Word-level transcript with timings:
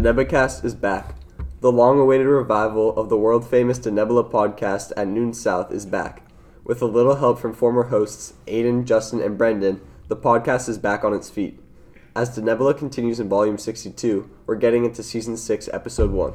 Denebacast 0.00 0.64
is 0.64 0.74
back. 0.74 1.14
The 1.60 1.70
long 1.70 1.98
awaited 1.98 2.26
revival 2.26 2.96
of 2.96 3.10
the 3.10 3.18
world 3.18 3.46
famous 3.46 3.78
Denebola 3.78 4.30
podcast 4.30 4.92
at 4.96 5.06
Newton 5.08 5.34
South 5.34 5.70
is 5.70 5.84
back. 5.84 6.22
With 6.64 6.80
a 6.80 6.86
little 6.86 7.16
help 7.16 7.38
from 7.38 7.52
former 7.52 7.82
hosts 7.82 8.32
Aiden, 8.46 8.86
Justin, 8.86 9.20
and 9.20 9.36
Brendan, 9.36 9.82
the 10.08 10.16
podcast 10.16 10.70
is 10.70 10.78
back 10.78 11.04
on 11.04 11.12
its 11.12 11.28
feet. 11.28 11.60
As 12.16 12.30
Denebola 12.30 12.78
continues 12.78 13.20
in 13.20 13.28
volume 13.28 13.58
62, 13.58 14.30
we're 14.46 14.54
getting 14.54 14.86
into 14.86 15.02
season 15.02 15.36
6, 15.36 15.68
episode 15.70 16.12
1. 16.12 16.32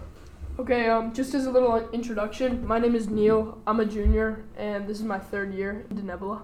Okay, 0.60 0.88
um, 0.88 1.12
just 1.12 1.34
as 1.34 1.48
a 1.48 1.52
little 1.52 1.90
introduction, 1.90 2.68
my 2.68 2.78
name 2.78 2.94
is 2.94 3.10
Neil. 3.10 3.60
I'm 3.66 3.80
a 3.80 3.86
junior, 3.86 4.46
and 4.56 4.88
this 4.88 5.00
is 5.00 5.04
my 5.06 5.18
third 5.18 5.56
year 5.56 5.88
in 5.90 5.98
Denebola. 5.98 6.44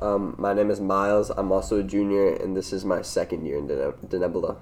Um, 0.00 0.34
my 0.38 0.54
name 0.54 0.72
is 0.72 0.80
Miles. 0.80 1.30
I'm 1.30 1.52
also 1.52 1.78
a 1.78 1.84
junior, 1.84 2.34
and 2.34 2.56
this 2.56 2.72
is 2.72 2.84
my 2.84 3.00
second 3.00 3.46
year 3.46 3.58
in 3.58 3.68
Dene- 3.68 3.92
Denebola. 4.08 4.56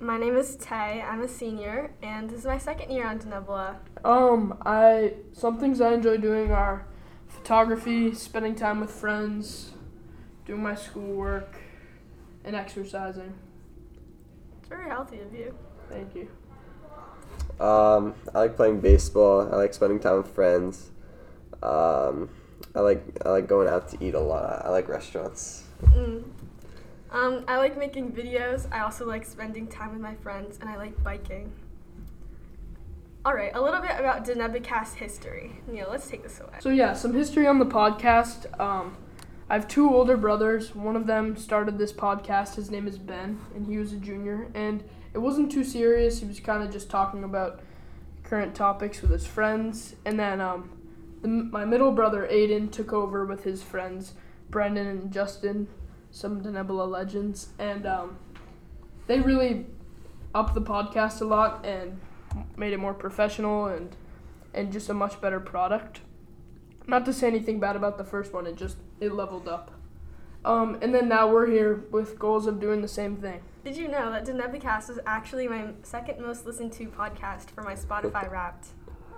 My 0.00 0.16
name 0.16 0.36
is 0.36 0.54
Tay. 0.54 1.02
I'm 1.02 1.22
a 1.22 1.28
senior, 1.28 1.90
and 2.02 2.30
this 2.30 2.40
is 2.40 2.46
my 2.46 2.58
second 2.58 2.92
year 2.92 3.04
on 3.04 3.18
Denebola. 3.18 3.76
Um, 4.04 4.56
I 4.64 5.14
some 5.32 5.58
things 5.58 5.80
I 5.80 5.92
enjoy 5.92 6.18
doing 6.18 6.52
are 6.52 6.86
photography, 7.26 8.14
spending 8.14 8.54
time 8.54 8.78
with 8.78 8.92
friends, 8.92 9.72
doing 10.46 10.62
my 10.62 10.76
schoolwork, 10.76 11.56
and 12.44 12.54
exercising. 12.54 13.34
It's 14.60 14.68
very 14.68 14.88
healthy 14.88 15.18
of 15.18 15.34
you. 15.34 15.52
Thank 15.88 16.14
you. 16.14 16.28
Um, 17.58 18.14
I 18.32 18.38
like 18.38 18.54
playing 18.54 18.80
baseball. 18.80 19.52
I 19.52 19.56
like 19.56 19.74
spending 19.74 19.98
time 19.98 20.18
with 20.18 20.32
friends. 20.32 20.92
Um, 21.60 22.30
I 22.72 22.80
like 22.80 23.02
I 23.26 23.30
like 23.30 23.48
going 23.48 23.66
out 23.66 23.88
to 23.88 24.04
eat 24.04 24.14
a 24.14 24.20
lot. 24.20 24.64
I 24.64 24.68
like 24.68 24.88
restaurants. 24.88 25.64
Mm. 25.82 26.22
Um, 27.10 27.44
I 27.48 27.56
like 27.56 27.78
making 27.78 28.12
videos. 28.12 28.70
I 28.72 28.80
also 28.80 29.06
like 29.06 29.24
spending 29.24 29.66
time 29.66 29.92
with 29.92 30.00
my 30.00 30.14
friends, 30.16 30.58
and 30.60 30.68
I 30.68 30.76
like 30.76 31.02
biking. 31.02 31.52
All 33.24 33.34
right, 33.34 33.50
a 33.54 33.60
little 33.60 33.80
bit 33.80 33.92
about 33.98 34.24
Denebicast 34.24 34.94
history. 34.94 35.60
Neil, 35.66 35.88
let's 35.90 36.08
take 36.08 36.22
this 36.22 36.40
away. 36.40 36.58
So 36.60 36.70
yeah, 36.70 36.94
some 36.94 37.14
history 37.14 37.46
on 37.46 37.58
the 37.58 37.66
podcast. 37.66 38.58
Um, 38.60 38.96
I 39.50 39.54
have 39.54 39.66
two 39.66 39.92
older 39.92 40.16
brothers. 40.16 40.74
One 40.74 40.96
of 40.96 41.06
them 41.06 41.36
started 41.36 41.78
this 41.78 41.92
podcast. 41.92 42.54
His 42.54 42.70
name 42.70 42.86
is 42.86 42.98
Ben, 42.98 43.40
and 43.54 43.66
he 43.66 43.78
was 43.78 43.92
a 43.92 43.96
junior. 43.96 44.48
And 44.54 44.84
it 45.14 45.18
wasn't 45.18 45.50
too 45.50 45.64
serious. 45.64 46.20
He 46.20 46.26
was 46.26 46.38
kind 46.40 46.62
of 46.62 46.70
just 46.70 46.90
talking 46.90 47.24
about 47.24 47.60
current 48.22 48.54
topics 48.54 49.00
with 49.00 49.10
his 49.10 49.26
friends. 49.26 49.96
And 50.04 50.20
then 50.20 50.40
um, 50.40 50.70
the, 51.22 51.28
my 51.28 51.64
middle 51.64 51.92
brother 51.92 52.28
Aiden 52.30 52.70
took 52.70 52.92
over 52.92 53.24
with 53.24 53.44
his 53.44 53.62
friends 53.62 54.12
Brendan 54.50 54.86
and 54.86 55.12
Justin, 55.12 55.68
some 56.10 56.42
Denebola 56.42 56.88
legends, 56.88 57.48
and 57.58 57.86
um, 57.86 58.18
they 59.06 59.20
really 59.20 59.66
upped 60.34 60.54
the 60.54 60.62
podcast 60.62 61.20
a 61.20 61.24
lot 61.24 61.64
and 61.64 62.00
made 62.56 62.72
it 62.72 62.78
more 62.78 62.94
professional 62.94 63.66
and 63.66 63.96
and 64.54 64.72
just 64.72 64.88
a 64.88 64.94
much 64.94 65.20
better 65.20 65.40
product. 65.40 66.00
Not 66.86 67.04
to 67.04 67.12
say 67.12 67.26
anything 67.26 67.60
bad 67.60 67.76
about 67.76 67.98
the 67.98 68.04
first 68.04 68.32
one, 68.32 68.46
it 68.46 68.56
just 68.56 68.78
it 69.00 69.12
leveled 69.12 69.48
up. 69.48 69.72
Um, 70.44 70.78
and 70.80 70.94
then 70.94 71.08
now 71.08 71.30
we're 71.30 71.46
here 71.46 71.84
with 71.90 72.18
goals 72.18 72.46
of 72.46 72.60
doing 72.60 72.80
the 72.80 72.88
same 72.88 73.16
thing. 73.16 73.40
Did 73.64 73.76
you 73.76 73.88
know 73.88 74.10
that 74.10 74.24
Denebicast 74.24 74.88
is 74.88 74.98
actually 75.04 75.48
my 75.48 75.66
second 75.82 76.20
most 76.20 76.46
listened 76.46 76.72
to 76.74 76.86
podcast 76.86 77.50
for 77.50 77.62
my 77.62 77.74
Spotify 77.74 78.30
Wrapped? 78.30 78.68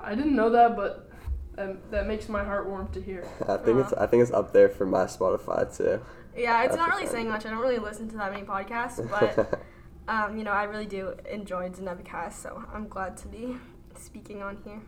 I 0.03 0.15
didn't 0.15 0.35
know 0.35 0.51
that, 0.51 0.75
but 0.77 1.11
um, 1.59 1.79
that 1.91 2.07
makes 2.07 2.29
my 2.29 2.43
heart 2.43 2.67
warm 2.67 2.89
to 2.89 3.01
hear. 3.01 3.29
I 3.49 3.59
think 3.59 3.79
it's 3.79 3.93
I 3.93 4.07
think 4.07 4.23
it's 4.23 4.33
up 4.33 4.53
there 4.53 4.69
for 4.69 4.87
my 4.87 5.05
Spotify 5.05 5.77
too. 5.77 6.01
Yeah, 6.37 6.63
it's 6.63 6.75
That's 6.75 6.89
not 6.89 6.97
really 6.97 7.09
saying 7.09 7.29
much. 7.29 7.45
I 7.47 7.51
don't 7.51 7.59
really 7.59 7.79
listen 7.79 8.09
to 8.11 8.17
that 8.17 8.33
many 8.33 8.45
podcasts, 8.45 9.09
but 9.11 9.61
um, 10.09 10.37
you 10.37 10.45
know, 10.45 10.53
I 10.53 10.65
really 10.65 10.87
do 10.87 11.15
enjoy 11.31 11.69
Denebicast, 11.71 12.35
so 12.35 12.65
I'm 12.73 12.89
glad 12.89 13.17
to 13.19 13.29
be 13.29 13.57
speaking 13.97 14.43
on 14.43 14.59
here. 14.65 14.81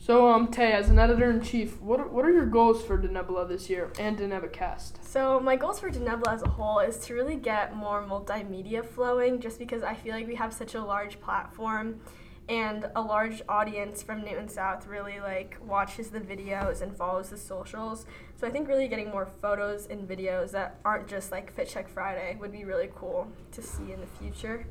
So, 0.00 0.30
um, 0.30 0.48
Tay, 0.48 0.72
as 0.72 0.88
an 0.90 0.98
editor 0.98 1.28
in 1.28 1.42
chief, 1.42 1.80
what 1.80 1.98
are, 1.98 2.06
what 2.06 2.24
are 2.24 2.30
your 2.30 2.46
goals 2.46 2.82
for 2.82 2.96
Denebola 2.96 3.48
this 3.48 3.68
year 3.68 3.92
and 3.98 4.16
Denebacast? 4.16 4.92
So 5.02 5.40
my 5.40 5.56
goals 5.56 5.80
for 5.80 5.90
Denebola 5.90 6.34
as 6.34 6.42
a 6.42 6.48
whole 6.48 6.78
is 6.78 6.98
to 7.06 7.14
really 7.14 7.34
get 7.34 7.74
more 7.74 8.02
multimedia 8.08 8.84
flowing, 8.84 9.40
just 9.40 9.58
because 9.58 9.82
I 9.82 9.94
feel 9.94 10.14
like 10.14 10.28
we 10.28 10.36
have 10.36 10.54
such 10.54 10.74
a 10.74 10.82
large 10.82 11.20
platform, 11.20 12.00
and 12.48 12.90
a 12.96 13.00
large 13.02 13.42
audience 13.48 14.02
from 14.02 14.24
Newton 14.24 14.48
South 14.48 14.86
really 14.86 15.20
like 15.20 15.58
watches 15.62 16.08
the 16.10 16.20
videos 16.20 16.80
and 16.80 16.96
follows 16.96 17.28
the 17.28 17.36
socials. 17.36 18.06
So 18.36 18.46
I 18.46 18.50
think 18.50 18.68
really 18.68 18.88
getting 18.88 19.10
more 19.10 19.26
photos 19.26 19.86
and 19.86 20.08
videos 20.08 20.52
that 20.52 20.78
aren't 20.84 21.08
just 21.08 21.30
like 21.30 21.52
Fit 21.52 21.68
Check 21.68 21.88
Friday 21.88 22.36
would 22.40 22.52
be 22.52 22.64
really 22.64 22.88
cool 22.94 23.28
to 23.52 23.62
see 23.62 23.92
in 23.92 24.00
the 24.00 24.06
future. 24.06 24.66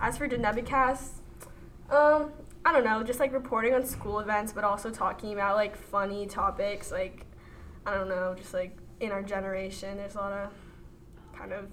As 0.00 0.18
for 0.18 0.28
Denebicast, 0.28 1.10
um, 1.90 2.32
I 2.64 2.72
don't 2.72 2.84
know, 2.84 3.02
just 3.02 3.20
like 3.20 3.32
reporting 3.32 3.74
on 3.74 3.84
school 3.84 4.20
events, 4.20 4.52
but 4.52 4.64
also 4.64 4.90
talking 4.90 5.32
about 5.32 5.56
like 5.56 5.76
funny 5.76 6.26
topics, 6.26 6.92
like 6.92 7.24
I 7.86 7.94
don't 7.94 8.08
know, 8.08 8.34
just 8.36 8.52
like 8.52 8.76
in 9.00 9.12
our 9.12 9.22
generation, 9.22 9.96
there's 9.96 10.14
a 10.14 10.18
lot 10.18 10.32
of 10.32 10.52
kind 11.36 11.52
of 11.52 11.68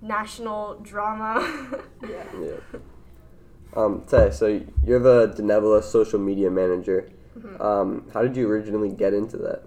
national 0.00 0.78
drama. 0.80 1.84
Yeah. 2.08 2.24
Yeah. 2.40 2.78
Um, 3.76 4.04
Tay, 4.08 4.30
so 4.30 4.60
you're 4.84 4.98
the 4.98 5.28
Denebola 5.36 5.82
social 5.82 6.18
media 6.18 6.50
manager. 6.50 7.10
Um, 7.60 8.08
how 8.12 8.22
did 8.22 8.36
you 8.36 8.48
originally 8.48 8.90
get 8.90 9.14
into 9.14 9.36
that? 9.38 9.62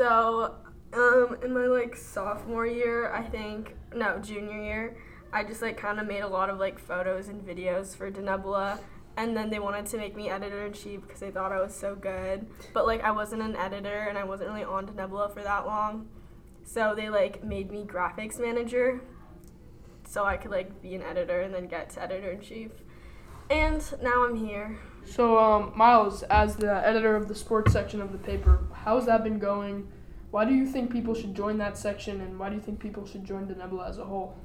so, 0.00 0.54
um, 0.92 1.36
in 1.42 1.52
my 1.52 1.66
like 1.66 1.96
sophomore 1.96 2.66
year, 2.66 3.12
I 3.12 3.22
think, 3.22 3.74
no, 3.94 4.18
junior 4.18 4.62
year, 4.62 4.96
I 5.32 5.44
just 5.44 5.62
like 5.62 5.76
kind 5.76 6.00
of 6.00 6.06
made 6.06 6.20
a 6.20 6.28
lot 6.28 6.50
of 6.50 6.58
like 6.58 6.78
photos 6.78 7.28
and 7.28 7.42
videos 7.42 7.96
for 7.96 8.10
Denebola. 8.10 8.78
And 9.16 9.36
then 9.36 9.50
they 9.50 9.58
wanted 9.58 9.86
to 9.86 9.98
make 9.98 10.16
me 10.16 10.30
editor 10.30 10.64
in 10.64 10.72
chief 10.72 11.02
because 11.02 11.20
they 11.20 11.30
thought 11.30 11.52
I 11.52 11.60
was 11.60 11.74
so 11.74 11.94
good. 11.94 12.46
But 12.72 12.86
like 12.86 13.02
I 13.02 13.10
wasn't 13.10 13.42
an 13.42 13.56
editor 13.56 14.06
and 14.08 14.16
I 14.16 14.24
wasn't 14.24 14.50
really 14.50 14.64
on 14.64 14.86
Denebola 14.86 15.34
for 15.34 15.42
that 15.42 15.66
long. 15.66 16.08
So 16.64 16.94
they 16.94 17.10
like 17.10 17.44
made 17.44 17.70
me 17.70 17.84
graphics 17.84 18.40
manager 18.40 19.00
so 20.06 20.24
I 20.24 20.36
could 20.36 20.50
like 20.50 20.80
be 20.80 20.94
an 20.94 21.02
editor 21.02 21.40
and 21.40 21.54
then 21.54 21.66
get 21.66 21.90
to 21.90 22.02
editor 22.02 22.30
in 22.30 22.40
chief. 22.40 22.70
And 23.50 23.84
now 24.00 24.24
I'm 24.24 24.36
here. 24.36 24.78
So, 25.04 25.36
um, 25.36 25.72
Miles, 25.74 26.22
as 26.24 26.54
the 26.54 26.86
editor 26.86 27.16
of 27.16 27.26
the 27.26 27.34
sports 27.34 27.72
section 27.72 28.00
of 28.00 28.12
the 28.12 28.18
paper, 28.18 28.60
how's 28.72 29.06
that 29.06 29.24
been 29.24 29.40
going? 29.40 29.88
Why 30.30 30.44
do 30.44 30.54
you 30.54 30.66
think 30.66 30.92
people 30.92 31.14
should 31.14 31.34
join 31.34 31.58
that 31.58 31.76
section, 31.76 32.20
and 32.20 32.38
why 32.38 32.48
do 32.48 32.54
you 32.54 32.60
think 32.60 32.78
people 32.78 33.04
should 33.04 33.24
join 33.24 33.48
Denebola 33.48 33.88
as 33.88 33.98
a 33.98 34.04
whole? 34.04 34.36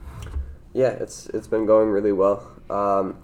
Yeah, 0.74 0.90
it's 0.90 1.28
it's 1.28 1.46
been 1.46 1.68
going 1.68 1.90
really 1.90 2.14
well. 2.14 2.52
Um, 2.68 3.20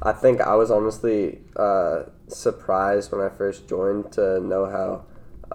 I 0.00 0.12
think 0.12 0.40
I 0.40 0.54
was 0.54 0.70
honestly 0.70 1.40
uh, 1.56 2.04
surprised 2.28 3.10
when 3.10 3.20
I 3.20 3.28
first 3.28 3.68
joined 3.68 4.12
to 4.12 4.38
know 4.38 4.66
how 4.66 5.04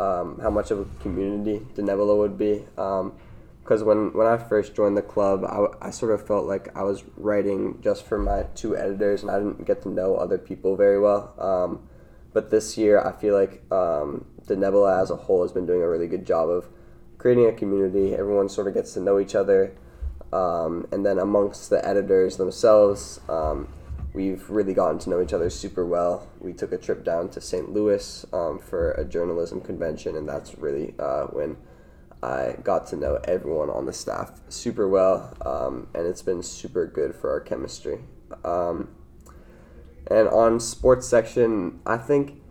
um, 0.04 0.40
how 0.42 0.50
much 0.50 0.72
of 0.72 0.80
a 0.80 0.86
community 1.02 1.66
Denebola 1.76 2.18
would 2.18 2.38
be. 2.38 2.66
Because 3.70 3.84
when, 3.84 4.12
when 4.14 4.26
I 4.26 4.40
first 4.40 4.76
joined 4.76 4.98
the 4.98 5.04
club, 5.04 5.46
I, 5.46 5.90
I 5.90 5.92
sort 5.92 6.12
of 6.12 6.26
felt 6.26 6.48
like 6.48 6.76
I 6.76 6.82
was 6.82 7.04
writing 7.16 7.78
just 7.84 8.04
for 8.04 8.18
my 8.18 8.48
two 8.56 8.76
editors, 8.76 9.22
and 9.22 9.30
I 9.30 9.38
didn't 9.38 9.64
get 9.64 9.84
to 9.84 9.90
know 9.90 10.16
other 10.16 10.40
people 10.40 10.76
very 10.76 11.00
well. 11.00 11.36
Um, 11.38 11.88
but 12.34 12.50
this 12.50 12.80
year, 12.80 13.00
I 13.00 13.12
feel 13.12 13.36
like 13.36 13.62
um, 13.72 14.26
Nebula 14.50 15.00
as 15.00 15.12
a 15.12 15.16
whole 15.16 15.44
has 15.44 15.52
been 15.52 15.68
doing 15.68 15.84
a 15.84 15.88
really 15.88 16.08
good 16.08 16.26
job 16.26 16.50
of 16.50 16.68
creating 17.20 17.46
a 17.46 17.52
community. 17.52 18.16
Everyone 18.16 18.50
sort 18.50 18.66
of 18.66 18.74
gets 18.74 18.96
to 18.96 19.02
know 19.02 19.20
each 19.20 19.36
other. 19.36 19.76
Um, 20.34 20.88
and 20.92 21.06
then 21.06 21.20
amongst 21.20 21.70
the 21.70 21.88
editors 21.88 22.38
themselves, 22.38 23.20
um, 23.30 23.68
we've 24.16 24.50
really 24.50 24.74
gotten 24.74 24.98
to 24.98 25.12
know 25.12 25.22
each 25.22 25.34
other 25.34 25.52
super 25.52 25.86
well. 25.86 26.28
We 26.40 26.54
took 26.54 26.72
a 26.72 26.78
trip 26.80 27.06
down 27.06 27.30
to 27.30 27.40
St. 27.40 27.72
Louis 27.72 28.26
um, 28.34 28.58
for 28.58 28.94
a 28.94 29.06
journalism 29.06 29.62
convention, 29.62 30.18
and 30.18 30.28
that's 30.28 30.58
really 30.58 30.96
uh, 30.98 31.26
when 31.26 31.56
I 32.22 32.56
got 32.64 32.88
to 32.88 32.96
know 32.96 33.20
everyone 33.24 33.70
on 33.70 33.86
the 33.86 33.94
staff 33.94 34.42
super 34.50 34.88
well, 34.88 35.34
um, 35.46 35.88
and 35.94 36.06
it's 36.06 36.22
been 36.22 36.44
super 36.44 36.86
good 36.86 37.16
for 37.16 37.32
our 37.32 37.40
chemistry. 37.40 38.00
Um, 38.44 38.90
and 40.08 40.28
on 40.28 40.60
sports 40.60 41.08
section, 41.08 41.80
I 41.86 41.98
think 41.98 42.42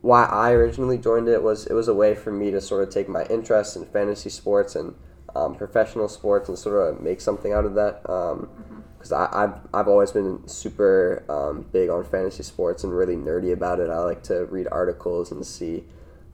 why 0.00 0.24
I 0.24 0.52
originally 0.52 0.98
joined 0.98 1.28
it 1.28 1.42
was 1.42 1.66
it 1.66 1.74
was 1.74 1.88
a 1.88 1.94
way 1.94 2.14
for 2.14 2.30
me 2.30 2.50
to 2.52 2.60
sort 2.60 2.86
of 2.86 2.94
take 2.94 3.08
my 3.08 3.24
interest 3.26 3.76
in 3.76 3.84
fantasy 3.84 4.30
sports 4.30 4.76
and 4.76 4.94
um, 5.34 5.56
professional 5.56 6.08
sports 6.08 6.48
and 6.48 6.56
sort 6.56 6.94
of 6.94 7.00
make 7.02 7.20
something 7.20 7.52
out 7.52 7.64
of 7.64 7.74
that. 7.74 8.02
Because 8.02 9.12
I 9.12 9.28
I've, 9.32 9.54
I've 9.74 9.88
always 9.88 10.12
been 10.12 10.46
super 10.48 11.24
um, 11.28 11.66
big 11.72 11.90
on 11.90 12.04
fantasy 12.04 12.44
sports 12.44 12.84
and 12.84 12.96
really 12.96 13.16
nerdy 13.16 13.52
about 13.52 13.80
it. 13.80 13.90
I 13.90 13.98
like 13.98 14.22
to 14.24 14.46
read 14.46 14.68
articles 14.70 15.32
and 15.32 15.44
see 15.44 15.84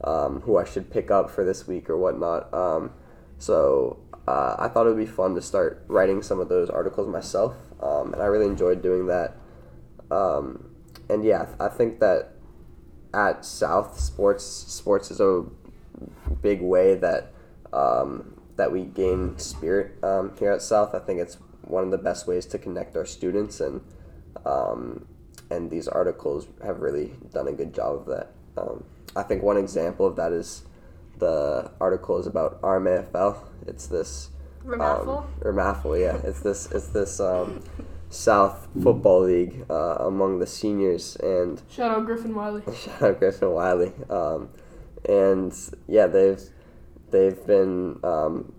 um, 0.04 0.40
who 0.40 0.56
I 0.56 0.64
should 0.64 0.90
pick 0.90 1.10
up 1.10 1.30
for 1.30 1.44
this 1.44 1.66
week 1.66 1.88
or 1.90 1.96
whatnot. 1.96 2.52
Um, 2.52 2.92
so 3.38 3.98
uh, 4.26 4.56
I 4.58 4.68
thought 4.68 4.86
it 4.86 4.90
would 4.90 4.98
be 4.98 5.06
fun 5.06 5.34
to 5.34 5.42
start 5.42 5.84
writing 5.88 6.22
some 6.22 6.40
of 6.40 6.48
those 6.48 6.70
articles 6.70 7.08
myself, 7.08 7.54
um, 7.80 8.12
and 8.12 8.22
I 8.22 8.26
really 8.26 8.46
enjoyed 8.46 8.82
doing 8.82 9.06
that. 9.06 9.36
Um, 10.10 10.70
and 11.08 11.24
yeah, 11.24 11.46
I 11.58 11.68
think 11.68 12.00
that 12.00 12.34
at 13.14 13.44
South 13.44 13.98
sports 13.98 14.44
sports 14.44 15.10
is 15.10 15.20
a 15.20 15.44
big 16.40 16.60
way 16.62 16.94
that 16.94 17.32
um, 17.72 18.40
that 18.56 18.72
we 18.72 18.82
gain 18.84 19.38
spirit 19.38 20.02
um, 20.04 20.32
here 20.38 20.52
at 20.52 20.62
South. 20.62 20.94
I 20.94 21.00
think 21.00 21.20
it's 21.20 21.38
one 21.62 21.84
of 21.84 21.90
the 21.90 21.98
best 21.98 22.26
ways 22.26 22.46
to 22.46 22.58
connect 22.58 22.96
our 22.96 23.06
students, 23.06 23.60
and 23.60 23.80
and 25.50 25.70
these 25.70 25.88
articles 25.88 26.46
have 26.64 26.80
really 26.80 27.12
done 27.32 27.48
a 27.48 27.52
good 27.52 27.74
job 27.74 27.96
of 27.96 28.06
that. 28.06 28.32
Um, 28.56 28.84
I 29.14 29.22
think 29.22 29.42
one 29.42 29.56
example 29.56 30.06
of 30.06 30.16
that 30.16 30.32
is 30.32 30.62
the 31.18 31.70
article 31.80 32.18
is 32.18 32.26
about 32.26 32.60
RMAFL. 32.62 33.38
It's 33.66 33.86
this 33.86 34.30
Ramaffle? 34.64 35.24
um, 35.84 36.00
yeah. 36.00 36.16
It's 36.24 36.40
this 36.40 36.70
it's 36.70 36.88
this 36.88 37.20
um, 37.20 37.62
South 38.10 38.68
Football 38.82 39.22
League 39.22 39.64
uh, 39.70 39.96
among 40.00 40.38
the 40.38 40.46
seniors 40.46 41.16
and 41.16 41.62
Shout 41.70 41.90
out 41.90 42.06
Griffin 42.06 42.34
Wiley. 42.34 42.62
shout 42.76 43.02
out 43.02 43.18
Griffin 43.18 43.50
Wiley. 43.50 43.92
Um, 44.10 44.50
and 45.08 45.54
yeah, 45.88 46.06
they've 46.06 46.40
they've 47.10 47.46
been 47.46 47.98
um, 48.04 48.52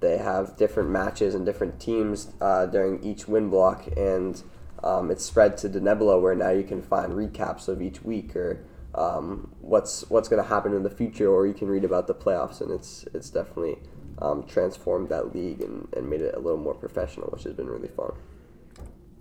they 0.00 0.18
have 0.18 0.56
different 0.56 0.90
matches 0.90 1.34
and 1.34 1.44
different 1.44 1.80
teams 1.80 2.32
uh, 2.40 2.66
during 2.66 3.02
each 3.02 3.28
win 3.28 3.50
block, 3.50 3.86
and 3.96 4.42
um, 4.82 5.10
it's 5.10 5.24
spread 5.24 5.56
to 5.58 5.68
Denebola 5.68 6.20
where 6.20 6.34
now 6.34 6.50
you 6.50 6.64
can 6.64 6.82
find 6.82 7.12
recaps 7.12 7.68
of 7.68 7.82
each 7.82 8.02
week 8.02 8.34
or 8.36 8.64
um, 8.94 9.52
what's 9.60 10.08
what's 10.10 10.28
going 10.28 10.42
to 10.42 10.48
happen 10.48 10.74
in 10.74 10.82
the 10.82 10.90
future, 10.90 11.28
or 11.28 11.46
you 11.46 11.54
can 11.54 11.68
read 11.68 11.84
about 11.84 12.06
the 12.06 12.14
playoffs, 12.14 12.60
and 12.60 12.70
it's 12.70 13.04
it's 13.14 13.30
definitely 13.30 13.78
um, 14.20 14.42
transformed 14.44 15.08
that 15.10 15.34
league 15.34 15.60
and, 15.62 15.88
and 15.96 16.08
made 16.08 16.20
it 16.20 16.34
a 16.34 16.38
little 16.38 16.58
more 16.58 16.74
professional, 16.74 17.28
which 17.28 17.44
has 17.44 17.54
been 17.54 17.68
really 17.68 17.88
fun. 17.88 18.12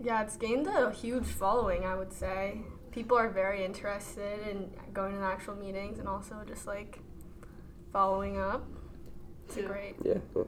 Yeah, 0.01 0.23
it's 0.23 0.37
gained 0.37 0.67
a 0.67 0.91
huge 0.91 1.25
following, 1.25 1.85
I 1.85 1.95
would 1.95 2.13
say. 2.13 2.61
People 2.91 3.17
are 3.17 3.29
very 3.29 3.63
interested 3.63 4.47
in 4.47 4.71
going 4.93 5.13
to 5.13 5.19
the 5.19 5.25
actual 5.25 5.55
meetings 5.55 5.99
and 5.99 6.07
also 6.07 6.35
just 6.47 6.65
like 6.65 6.99
following 7.91 8.39
up. 8.39 8.65
It's 9.45 9.57
a 9.57 9.61
Yeah. 9.61 9.67
great, 9.67 9.95
Yeah, 10.03 10.13
yeah. 10.35 10.43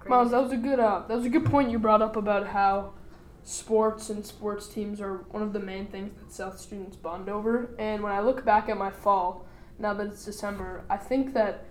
great. 0.00 0.10
Miles, 0.10 0.30
that 0.30 0.42
was 0.42 0.52
a 0.52 0.56
good 0.56 0.78
uh, 0.80 1.04
that 1.08 1.16
was 1.16 1.26
a 1.26 1.30
good 1.30 1.44
point 1.44 1.70
you 1.70 1.78
brought 1.78 2.02
up 2.02 2.16
about 2.16 2.46
how 2.46 2.94
sports 3.44 4.10
and 4.10 4.24
sports 4.24 4.68
teams 4.68 5.00
are 5.00 5.18
one 5.30 5.42
of 5.42 5.52
the 5.52 5.60
main 5.60 5.86
things 5.86 6.12
that 6.18 6.32
South 6.32 6.58
students 6.58 6.96
bond 6.96 7.28
over. 7.28 7.74
And 7.78 8.02
when 8.02 8.12
I 8.12 8.20
look 8.20 8.44
back 8.44 8.68
at 8.68 8.76
my 8.76 8.90
fall, 8.90 9.46
now 9.78 9.94
that 9.94 10.08
it's 10.08 10.24
December, 10.24 10.84
I 10.88 10.96
think 10.96 11.34
that 11.34 11.64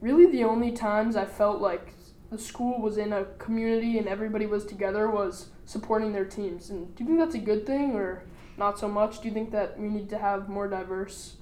really 0.00 0.30
the 0.30 0.44
only 0.44 0.72
times 0.72 1.16
I 1.16 1.24
felt 1.24 1.60
like 1.60 1.94
the 2.30 2.38
school 2.38 2.80
was 2.80 2.98
in 2.98 3.12
a 3.12 3.24
community 3.38 3.98
and 3.98 4.08
everybody 4.08 4.46
was 4.46 4.64
together 4.64 5.08
was 5.10 5.48
supporting 5.64 6.12
their 6.12 6.24
teams. 6.24 6.70
And 6.70 6.94
do 6.96 7.04
you 7.04 7.08
think 7.08 7.20
that's 7.20 7.34
a 7.34 7.38
good 7.38 7.66
thing 7.66 7.94
or 7.94 8.24
not 8.56 8.78
so 8.78 8.88
much? 8.88 9.20
Do 9.20 9.28
you 9.28 9.34
think 9.34 9.50
that 9.52 9.78
we 9.78 9.88
need 9.88 10.08
to 10.10 10.18
have 10.18 10.48
more 10.48 10.66
diverse 10.66 11.36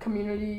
community 0.00 0.58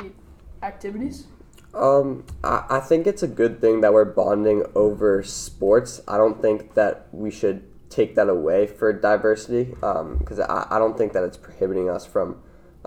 activities? 0.61 1.27
Um, 1.73 2.23
I, 2.43 2.65
I 2.69 2.79
think 2.79 3.05
it's 3.05 3.23
a 3.23 3.27
good 3.27 3.59
thing 3.59 3.81
that 3.81 3.93
we're 3.93 4.05
bonding 4.05 4.63
over 4.75 5.23
sports. 5.23 6.01
I 6.07 6.17
don't 6.17 6.41
think 6.41 6.75
that 6.75 7.07
we 7.11 7.29
should 7.29 7.63
take 7.93 8.15
that 8.15 8.29
away 8.29 8.65
for 8.65 8.91
diversity 8.91 9.65
because 9.65 10.39
I, 10.39 10.67
I 10.71 10.79
don't 10.79 10.97
think 10.97 11.13
that 11.13 11.23
it's 11.23 11.37
prohibiting 11.37 11.89
us 11.89 12.05
from 12.05 12.41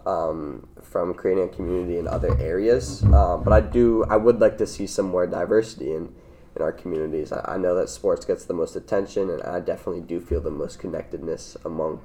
um, 0.04 0.68
from 0.82 1.14
creating 1.14 1.44
a 1.44 1.48
community 1.48 1.98
in 1.98 2.06
other 2.06 2.36
areas. 2.38 3.02
Um, 3.04 3.42
but 3.42 3.52
I 3.52 3.60
do 3.60 4.04
I 4.10 4.16
would 4.16 4.40
like 4.40 4.58
to 4.58 4.66
see 4.66 4.86
some 4.86 5.06
more 5.06 5.26
diversity 5.26 5.92
in 5.92 6.14
in 6.56 6.62
our 6.62 6.72
communities. 6.72 7.32
I, 7.32 7.54
I 7.54 7.56
know 7.56 7.74
that 7.76 7.88
sports 7.88 8.24
gets 8.24 8.44
the 8.44 8.54
most 8.54 8.76
attention, 8.76 9.30
and 9.30 9.42
I 9.42 9.60
definitely 9.60 10.02
do 10.02 10.20
feel 10.20 10.40
the 10.40 10.50
most 10.50 10.78
connectedness 10.78 11.56
among 11.64 12.00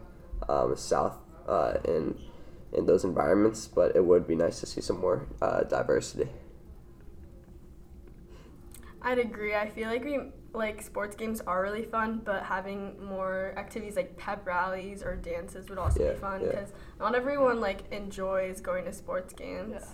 um, 0.48 0.76
South 0.76 1.18
uh, 1.48 1.78
in 1.86 2.18
in 2.72 2.86
those 2.86 3.04
environments. 3.04 3.68
But 3.68 3.96
it 3.96 4.06
would 4.06 4.28
be 4.28 4.36
nice 4.36 4.60
to 4.60 4.66
see 4.66 4.82
some 4.82 5.00
more 5.00 5.28
uh, 5.42 5.64
diversity. 5.64 6.30
I'd 9.02 9.18
agree. 9.20 9.56
I 9.56 9.70
feel 9.70 9.88
like 9.90 10.04
we 10.04 10.20
like 10.54 10.82
sports 10.82 11.16
games 11.16 11.42
are 11.42 11.62
really 11.62 11.84
fun, 11.84 12.22
but 12.24 12.44
having 12.44 13.04
more 13.04 13.54
activities 13.58 13.96
like 13.96 14.18
pep 14.18 14.46
rallies 14.46 15.02
or 15.02 15.16
dances 15.16 15.70
would 15.70 15.78
also 15.78 16.04
Yeah, 16.04 16.12
be 16.14 16.20
fun 16.20 16.42
yeah. 16.42 16.48
because 16.48 16.70
not 17.00 17.16
everyone 17.16 17.60
like 17.62 17.92
enjoys 17.92 18.62
going 18.62 18.86
to 18.86 18.94
sports 18.94 19.34
games. 19.34 19.74
Yeah. 19.74 19.86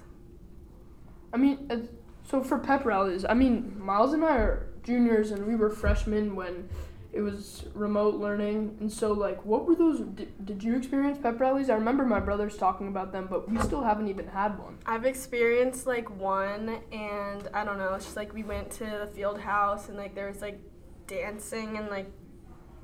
I 1.34 1.38
mean, 1.38 1.68
uh, 1.70 1.78
so 2.24 2.42
for 2.42 2.58
pep 2.58 2.86
rallies, 2.86 3.24
I 3.28 3.34
mean, 3.34 3.76
Miles 3.80 4.14
and 4.14 4.24
I 4.24 4.36
are 4.38 4.68
juniors, 4.84 5.32
and 5.32 5.46
we 5.46 5.56
were 5.56 5.70
freshmen 5.70 6.36
when 6.36 6.68
it 7.14 7.22
was 7.22 7.66
remote 7.74 8.16
learning. 8.16 8.78
And 8.80 8.92
so, 8.92 9.14
like, 9.14 9.44
what 9.46 9.66
were 9.66 9.76
those? 9.76 10.02
Did, 10.02 10.46
did 10.46 10.64
you 10.64 10.76
experience 10.76 11.18
pep 11.18 11.40
rallies? 11.40 11.70
I 11.70 11.76
remember 11.76 12.06
my 12.06 12.20
brothers 12.20 12.58
talking 12.58 12.88
about 12.88 13.12
them, 13.12 13.28
but 13.30 13.50
we 13.50 13.58
still 13.60 13.82
haven't 13.82 14.08
even 14.08 14.28
had 14.28 14.60
one. 14.60 14.78
I've 14.86 15.06
experienced 15.06 15.88
like 15.88 16.10
one, 16.20 16.80
and 16.92 17.50
I 17.54 17.64
don't 17.64 17.78
know. 17.78 17.94
It's 17.94 18.06
just 18.06 18.18
like 18.18 18.34
we 18.34 18.44
went 18.44 18.70
to 18.72 18.86
the 18.86 19.10
field 19.16 19.40
house, 19.40 19.88
and 19.90 19.98
like 19.98 20.16
there 20.16 20.28
was 20.28 20.42
like 20.42 20.60
dancing 21.08 21.78
and 21.78 21.90
like 21.90 22.12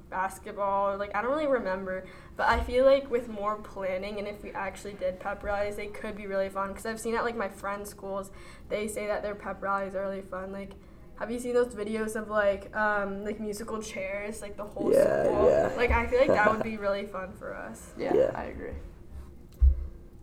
basketball. 0.10 0.98
Like 0.98 1.16
I 1.16 1.22
don't 1.22 1.31
really 1.31 1.48
remember, 1.48 2.06
but 2.38 2.48
I 2.48 2.64
feel 2.64 2.86
like 2.86 3.12
with 3.12 3.28
more 3.28 3.58
planning, 3.58 4.20
and 4.20 4.28
if 4.28 4.42
we 4.42 4.52
actually 4.52 4.94
did 4.94 5.20
pep 5.20 5.44
rallies, 5.44 5.75
they 5.75 5.88
could 5.88 6.16
be 6.16 6.28
really 6.28 6.50
fun. 6.50 6.70
Because 6.70 6.86
I've 6.86 7.00
seen 7.00 7.16
at 7.16 7.24
like 7.24 7.36
my 7.36 7.50
friends' 7.50 7.90
schools, 7.90 8.31
they 8.70 8.88
say 8.88 9.06
that 9.08 9.22
their 9.22 9.36
pep 9.36 9.62
rallies 9.62 9.96
are 9.96 10.02
really 10.02 10.22
fun. 10.22 10.52
Like. 10.52 10.72
Have 11.19 11.31
you 11.31 11.39
seen 11.39 11.54
those 11.54 11.74
videos 11.74 12.15
of 12.15 12.30
like 12.30 12.75
um, 12.75 13.24
like 13.24 13.39
musical 13.39 13.81
chairs, 13.81 14.42
like 14.42 14.57
the 14.57 14.63
whole 14.63 14.92
Yeah, 14.92 15.24
school? 15.24 15.48
yeah. 15.50 15.71
Like 15.77 15.92
I 15.92 16.07
feel 16.07 16.19
like 16.19 16.30
that 16.30 16.51
would 16.51 16.63
be 16.63 16.77
really 16.86 17.06
fun 17.06 17.31
for 17.33 17.56
us. 17.56 17.92
Yeah, 17.98 18.13
Yeah. 18.15 18.31
I 18.36 18.45
agree. 18.45 18.74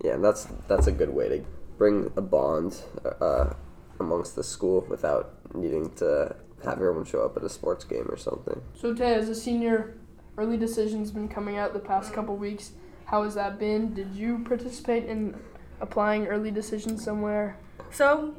Yeah, 0.04 0.14
and 0.14 0.24
that's 0.24 0.46
that's 0.68 0.86
a 0.86 0.92
good 0.92 1.10
way 1.10 1.28
to 1.28 1.44
bring 1.78 2.10
a 2.16 2.20
bond 2.22 2.80
uh, 3.20 3.52
amongst 3.98 4.34
the 4.34 4.42
school 4.42 4.86
without 4.88 5.34
needing 5.54 5.90
to 5.96 6.34
have 6.64 6.74
everyone 6.74 7.04
show 7.04 7.24
up 7.24 7.36
at 7.36 7.44
a 7.44 7.48
sports 7.48 7.84
game 7.84 8.06
or 8.08 8.16
something. 8.16 8.60
So, 8.74 8.94
Tay, 8.94 9.14
as 9.14 9.28
a 9.28 9.34
senior, 9.34 9.94
early 10.36 10.56
decisions 10.56 11.10
been 11.10 11.28
coming 11.28 11.56
out 11.56 11.72
the 11.72 11.78
past 11.78 12.12
couple 12.12 12.36
weeks. 12.36 12.72
How 13.06 13.24
has 13.24 13.34
that 13.34 13.58
been? 13.58 13.94
Did 13.94 14.14
you 14.14 14.44
participate 14.44 15.04
in 15.06 15.38
applying 15.80 16.26
early 16.26 16.50
decisions 16.50 17.02
somewhere? 17.04 17.56
So 17.90 18.34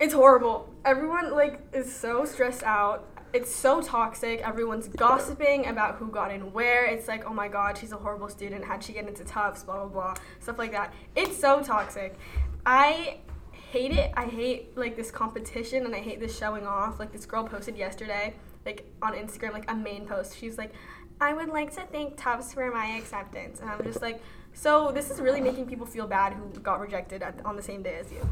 it's 0.00 0.14
horrible. 0.14 0.72
Everyone 0.84 1.32
like 1.32 1.60
is 1.72 1.94
so 1.94 2.24
stressed 2.24 2.62
out. 2.62 3.08
It's 3.32 3.54
so 3.54 3.82
toxic. 3.82 4.40
Everyone's 4.40 4.88
gossiping 4.88 5.66
about 5.66 5.96
who 5.96 6.08
got 6.08 6.30
in 6.30 6.52
where. 6.52 6.84
It's 6.86 7.08
like, 7.08 7.28
oh 7.28 7.34
my 7.34 7.48
god, 7.48 7.76
she's 7.76 7.92
a 7.92 7.96
horrible 7.96 8.28
student. 8.28 8.64
How'd 8.64 8.82
she 8.82 8.92
get 8.92 9.06
into 9.06 9.24
Tufts? 9.24 9.62
Blah 9.62 9.86
blah 9.86 9.88
blah. 9.88 10.14
Stuff 10.40 10.58
like 10.58 10.72
that. 10.72 10.92
It's 11.14 11.36
so 11.36 11.62
toxic. 11.62 12.18
I 12.64 13.18
hate 13.52 13.92
it. 13.92 14.12
I 14.16 14.26
hate 14.26 14.76
like 14.76 14.96
this 14.96 15.10
competition 15.10 15.84
and 15.86 15.94
I 15.94 16.00
hate 16.00 16.20
this 16.20 16.36
showing 16.36 16.66
off. 16.66 16.98
Like 16.98 17.12
this 17.12 17.26
girl 17.26 17.44
posted 17.44 17.76
yesterday, 17.76 18.34
like 18.64 18.86
on 19.02 19.14
Instagram, 19.14 19.52
like 19.52 19.70
a 19.70 19.74
main 19.74 20.06
post. 20.06 20.36
She's 20.36 20.58
like, 20.58 20.72
I 21.20 21.32
would 21.32 21.48
like 21.48 21.74
to 21.74 21.82
thank 21.92 22.16
Tufts 22.16 22.52
for 22.52 22.70
my 22.70 22.86
acceptance. 22.96 23.60
And 23.60 23.70
I'm 23.70 23.82
just 23.82 24.02
like, 24.02 24.20
so 24.52 24.92
this 24.92 25.10
is 25.10 25.20
really 25.20 25.40
making 25.40 25.66
people 25.66 25.86
feel 25.86 26.06
bad 26.06 26.32
who 26.34 26.48
got 26.60 26.80
rejected 26.80 27.22
at, 27.22 27.44
on 27.44 27.56
the 27.56 27.62
same 27.62 27.82
day 27.82 27.96
as 27.98 28.10
you. 28.12 28.26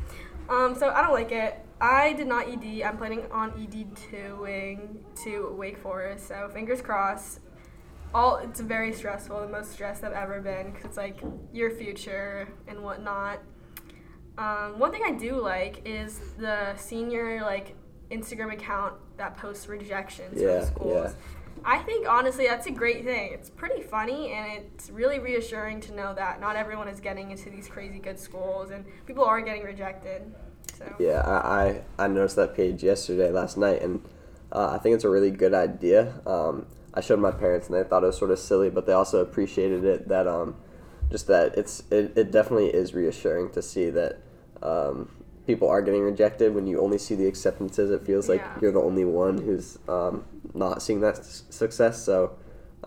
Um, 0.48 0.74
so 0.74 0.90
I 0.90 1.02
don't 1.02 1.12
like 1.14 1.32
it. 1.32 1.58
I 1.80 2.12
did 2.14 2.26
not 2.26 2.48
ED. 2.48 2.82
I'm 2.82 2.96
planning 2.96 3.24
on 3.30 3.50
ED 3.60 3.94
toing 4.12 4.98
to 5.24 5.54
Wake 5.56 5.78
Forest. 5.78 6.28
So 6.28 6.48
fingers 6.52 6.80
crossed. 6.80 7.40
All 8.14 8.36
it's 8.36 8.60
very 8.60 8.92
stressful. 8.92 9.40
The 9.40 9.48
most 9.48 9.72
stressed 9.72 10.04
I've 10.04 10.12
ever 10.12 10.40
been 10.40 10.70
because 10.70 10.84
it's 10.84 10.96
like 10.96 11.20
your 11.52 11.70
future 11.70 12.48
and 12.68 12.82
whatnot. 12.82 13.40
Um, 14.38 14.78
one 14.78 14.92
thing 14.92 15.02
I 15.04 15.12
do 15.12 15.36
like 15.40 15.82
is 15.84 16.20
the 16.38 16.76
senior 16.76 17.42
like 17.42 17.74
Instagram 18.10 18.52
account 18.52 18.94
that 19.16 19.36
posts 19.36 19.68
rejections 19.68 20.40
Yeah, 20.40 20.60
from 20.60 20.74
schools. 20.74 20.92
yeah. 21.16 21.43
I 21.64 21.78
think 21.78 22.08
honestly 22.08 22.46
that's 22.46 22.66
a 22.66 22.70
great 22.70 23.04
thing. 23.04 23.32
It's 23.32 23.50
pretty 23.50 23.82
funny 23.82 24.32
and 24.32 24.62
it's 24.64 24.90
really 24.90 25.18
reassuring 25.18 25.80
to 25.82 25.94
know 25.94 26.14
that 26.14 26.40
not 26.40 26.56
everyone 26.56 26.88
is 26.88 27.00
getting 27.00 27.30
into 27.30 27.50
these 27.50 27.68
crazy 27.68 27.98
good 27.98 28.18
schools 28.18 28.70
and 28.70 28.84
people 29.06 29.24
are 29.24 29.40
getting 29.40 29.62
rejected. 29.62 30.34
So 30.78 30.94
Yeah, 30.98 31.20
I, 31.20 31.82
I, 31.98 32.04
I 32.04 32.08
noticed 32.08 32.36
that 32.36 32.54
page 32.54 32.82
yesterday, 32.82 33.30
last 33.30 33.56
night, 33.56 33.82
and 33.82 34.02
uh, 34.52 34.70
I 34.72 34.78
think 34.78 34.94
it's 34.94 35.04
a 35.04 35.08
really 35.08 35.30
good 35.30 35.54
idea. 35.54 36.20
Um, 36.26 36.66
I 36.92 37.00
showed 37.00 37.18
my 37.18 37.30
parents, 37.30 37.68
and 37.68 37.76
they 37.76 37.82
thought 37.88 38.02
it 38.02 38.06
was 38.06 38.18
sort 38.18 38.30
of 38.30 38.38
silly, 38.38 38.70
but 38.70 38.86
they 38.86 38.92
also 38.92 39.20
appreciated 39.20 39.84
it. 39.84 40.08
That 40.08 40.28
um, 40.28 40.56
just 41.10 41.26
that 41.26 41.56
it's 41.56 41.82
it, 41.90 42.12
it 42.16 42.30
definitely 42.30 42.68
is 42.68 42.94
reassuring 42.94 43.50
to 43.50 43.62
see 43.62 43.90
that 43.90 44.20
um, 44.62 45.10
people 45.46 45.68
are 45.68 45.82
getting 45.82 46.02
rejected. 46.02 46.54
When 46.54 46.66
you 46.66 46.80
only 46.80 46.98
see 46.98 47.14
the 47.14 47.26
acceptances, 47.26 47.90
it 47.90 48.02
feels 48.06 48.28
like 48.28 48.40
Yeah. 48.40 48.58
you're 48.60 48.72
the 48.72 48.80
only 48.82 49.04
one 49.04 49.38
who's 49.38 49.78
um, 49.88 50.24
not 50.54 50.82
seeing 50.82 51.00
that 51.00 51.18
s- 51.18 51.42
success. 51.50 52.02
So 52.02 52.36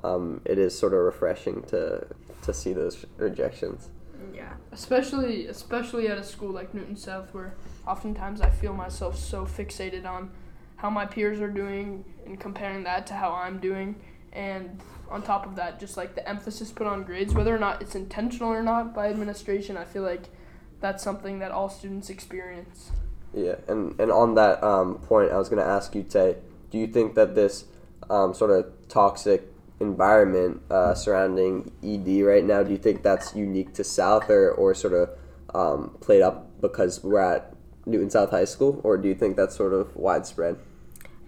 um, 0.04 0.42
it 0.46 0.58
is 0.58 0.78
sort 0.78 0.94
of 0.94 1.00
refreshing 1.00 1.64
to 1.64 2.06
to 2.44 2.54
see 2.54 2.72
those 2.74 3.06
rejections. 3.18 3.90
yeah. 4.34 4.54
especially 4.72 5.48
especially 5.48 6.08
at 6.08 6.18
a 6.18 6.24
school 6.24 6.52
like 6.52 6.74
Newton 6.74 6.96
South 6.96 7.34
where 7.34 7.56
oftentimes 7.86 8.40
I 8.42 8.50
feel 8.50 8.74
myself 8.74 9.18
so 9.18 9.46
fixated 9.46 10.06
on 10.06 10.32
how 10.78 10.90
my 10.90 11.06
peers 11.06 11.40
are 11.42 11.50
doing 11.50 12.06
and 12.26 12.40
comparing 12.40 12.84
that 12.84 13.08
to 13.08 13.14
how 13.16 13.32
I'm 13.34 13.60
doing 13.60 13.96
and 14.34 14.80
on 15.10 15.24
top 15.24 15.46
of 15.46 15.56
that 15.56 15.80
just 15.80 15.98
like 15.98 16.14
the 16.16 16.28
emphasis 16.30 16.72
put 16.72 16.86
on 16.88 17.04
grades 17.04 17.34
whether 17.34 17.54
or 17.54 17.60
not 17.60 17.82
it's 17.82 17.96
intentional 17.96 18.50
or 18.52 18.62
not 18.62 18.94
by 18.94 19.08
administration 19.10 19.76
I 19.78 19.86
feel 19.86 20.04
like 20.04 20.26
that's 20.80 21.04
something 21.04 21.40
that 21.40 21.52
all 21.52 21.70
students 21.70 22.10
experience 22.10 22.92
Yeah, 23.34 23.56
and 23.68 24.00
and 24.00 24.12
on 24.12 24.36
that 24.36 24.64
um, 24.64 25.00
point, 25.00 25.32
I 25.32 25.38
was 25.38 25.50
going 25.50 25.64
to 25.64 25.70
ask 25.70 25.94
you, 25.96 26.04
Tay, 26.04 26.38
do 26.72 26.78
you 26.78 26.88
think 26.88 27.16
that 27.16 27.36
this 27.36 27.66
um, 28.10 28.34
sort 28.34 28.52
of 28.52 28.72
toxic 28.88 29.52
environment 29.80 30.62
uh, 30.70 30.94
surrounding 30.94 31.72
ED 31.84 32.24
right 32.26 32.44
now. 32.44 32.64
Do 32.64 32.72
you 32.72 32.78
think 32.78 33.04
that's 33.04 33.36
unique 33.36 33.74
to 33.74 33.84
South 33.84 34.30
or, 34.30 34.52
or 34.52 34.74
sort 34.74 34.94
of 34.94 35.10
um, 35.54 35.98
played 36.02 36.22
up 36.22 36.60
because 36.62 37.04
we're 37.04 37.20
at 37.20 37.54
Newton 37.86 38.10
South 38.10 38.32
High 38.32 38.46
School, 38.46 38.82
or 38.84 38.98
do 38.98 39.08
you 39.08 39.16
think 39.16 39.38
that's 39.38 39.56
sort 39.56 39.74
of 39.74 39.96
widespread? 39.96 40.58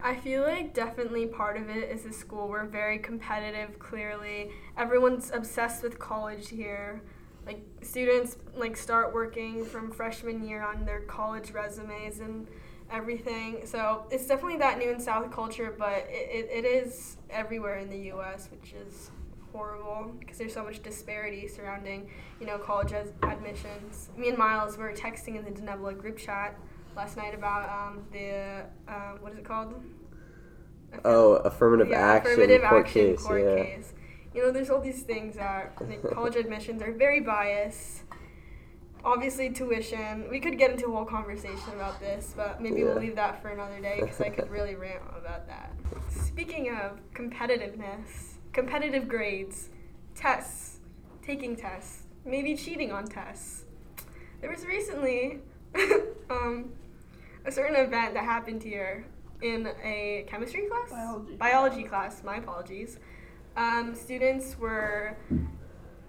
I 0.02 0.16
feel 0.16 0.44
like 0.44 0.74
definitely 0.74 1.26
part 1.26 1.58
of 1.58 1.70
it 1.70 1.90
is 1.90 2.04
the 2.04 2.14
school. 2.14 2.48
We're 2.48 2.66
very 2.66 3.00
competitive, 3.00 3.80
clearly. 3.80 4.50
Everyone's 4.78 5.30
obsessed 5.32 5.84
with 5.84 6.00
college 6.00 6.50
here. 6.50 7.02
Like, 7.46 7.64
students, 7.82 8.38
like, 8.56 8.78
start 8.78 9.14
working 9.14 9.66
from 9.66 9.92
freshman 9.92 10.48
year 10.48 10.62
on 10.62 10.86
their 10.86 11.02
college 11.02 11.52
resumes 11.52 12.20
and 12.20 12.48
everything. 12.92 13.66
So 13.66 14.06
it's 14.12 14.28
definitely 14.28 14.58
that 14.58 14.78
Newton 14.78 15.00
South 15.00 15.32
culture, 15.32 15.76
but 15.78 16.08
it, 16.10 16.30
it, 16.32 16.66
it 16.66 16.66
is 16.66 17.18
everywhere 17.30 17.78
in 17.78 17.90
the 17.90 18.00
U.S., 18.14 18.50
which 18.52 18.74
is 18.74 19.12
horrible 19.52 20.14
because 20.20 20.38
there's 20.38 20.54
so 20.54 20.64
much 20.64 20.82
disparity 20.84 21.48
surrounding, 21.48 22.10
you 22.40 22.46
know, 22.46 22.58
college 22.58 22.94
admissions. 23.24 24.10
Me 24.18 24.30
and 24.30 24.38
Miles 24.38 24.78
were 24.78 24.94
texting 24.94 25.38
in 25.38 25.46
the 25.46 25.52
Denebola 25.52 25.98
group 25.98 26.18
chat 26.18 26.58
last 26.96 27.18
night 27.18 27.34
about 27.34 27.70
um, 27.70 28.06
the 28.12 28.66
uh, 28.88 29.14
what 29.20 29.32
is 29.32 29.40
it 29.40 29.46
called? 29.46 29.82
Oh, 31.06 31.36
affirmative 31.36 31.90
yeah, 31.90 32.00
action 32.00 32.34
affirmative 32.34 32.62
court 32.64 32.86
action 32.86 33.08
case. 33.12 33.24
court 33.24 33.42
yeah. 33.44 33.64
case. 33.64 33.94
You 34.34 34.44
know, 34.44 34.52
there's 34.52 34.70
all 34.70 34.82
these 34.82 35.02
things 35.02 35.36
that 35.36 35.74
like, 35.82 36.04
college 36.12 36.36
admissions 36.36 36.82
are 36.82 36.92
very 36.92 37.20
biased. 37.20 38.04
Obviously, 39.04 39.50
tuition. 39.50 40.30
We 40.30 40.40
could 40.40 40.58
get 40.58 40.72
into 40.72 40.88
a 40.88 40.92
whole 40.92 41.06
conversation 41.06 41.74
about 41.74 42.00
this, 42.00 42.34
but 42.36 42.62
maybe 42.62 42.84
we'll 42.84 43.00
leave 43.00 43.16
that 43.16 43.42
for 43.42 43.50
another 43.50 43.80
day 43.80 44.00
because 44.02 44.20
I 44.22 44.30
could 44.30 44.50
really 44.50 44.76
rant 44.76 45.02
about 45.18 45.48
that. 45.48 45.72
Speaking 46.12 46.70
of 46.70 47.00
competitiveness, 47.14 48.36
competitive 48.52 49.08
grades, 49.08 49.70
tests, 50.16 50.80
taking 51.24 51.56
tests, 51.56 52.04
maybe 52.26 52.56
cheating 52.56 52.92
on 52.92 53.06
tests. 53.06 53.64
There 54.42 54.52
was 54.52 54.66
recently 54.66 55.40
um, 56.30 56.72
a 57.46 57.52
certain 57.52 57.76
event 57.76 58.14
that 58.14 58.26
happened 58.26 58.64
here 58.64 59.06
in 59.42 59.70
a 59.84 60.26
chemistry 60.28 60.68
class? 60.68 60.90
Biology. 60.90 61.36
Biology 61.36 61.84
class, 61.84 62.24
my 62.24 62.38
apologies. 62.38 63.00
Um, 63.56 63.96
students 63.96 64.58
were 64.58 65.18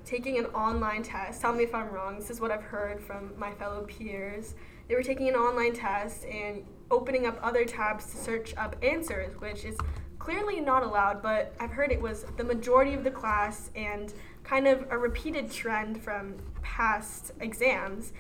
taking 0.05 0.39
an 0.39 0.47
online 0.47 1.03
test. 1.03 1.41
Tell 1.41 1.53
me 1.53 1.65
if 1.65 1.75
I'm 1.75 1.89
wrong. 1.91 2.17
This 2.17 2.31
is 2.31 2.41
what 2.41 2.51
I've 2.51 2.63
heard 2.63 3.01
from 3.01 3.33
my 3.39 3.53
fellow 3.53 3.85
peers. 3.85 4.55
They 4.89 4.95
were 4.95 5.03
taking 5.03 5.29
an 5.29 5.35
online 5.35 5.73
test 5.73 6.25
and 6.25 6.65
opening 6.91 7.27
up 7.27 7.39
other 7.43 7.65
tabs 7.65 8.07
to 8.07 8.17
search 8.17 8.55
up 8.57 8.77
answers, 8.83 9.39
which 9.41 9.65
is 9.65 9.77
clearly 10.19 10.61
not 10.61 10.83
allowed, 10.83 11.23
but 11.23 11.55
I've 11.61 11.71
heard 11.71 11.93
it 11.93 12.01
was 12.01 12.25
the 12.37 12.45
majority 12.45 12.95
of 12.95 13.05
the 13.05 13.11
class 13.11 13.71
and 13.75 14.13
kind 14.43 14.67
of 14.67 14.87
a 14.91 14.99
repeated 14.99 15.51
trend 15.51 16.03
from 16.03 16.37
past 16.63 17.33
exams. 17.41 18.13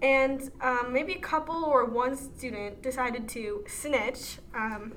And 0.00 0.50
um, 0.60 0.92
maybe 0.92 1.14
a 1.14 1.20
couple 1.20 1.64
or 1.64 1.84
one 1.84 2.16
student 2.16 2.82
decided 2.82 3.28
to 3.30 3.64
snitch 3.66 4.38
um, 4.54 4.94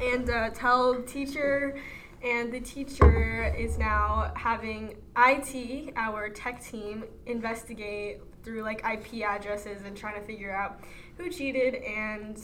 and 0.00 0.28
uh, 0.28 0.50
tell 0.50 1.02
teacher 1.02 1.78
and 2.26 2.52
the 2.52 2.60
teacher 2.60 3.54
is 3.56 3.78
now 3.78 4.32
having 4.34 4.96
IT, 5.16 5.92
our 5.96 6.28
tech 6.28 6.62
team, 6.62 7.04
investigate 7.26 8.20
through 8.42 8.62
like 8.62 8.84
IP 8.84 9.22
addresses 9.24 9.82
and 9.82 9.96
trying 9.96 10.20
to 10.20 10.26
figure 10.26 10.50
out 10.50 10.80
who 11.16 11.30
cheated 11.30 11.76
and 11.76 12.38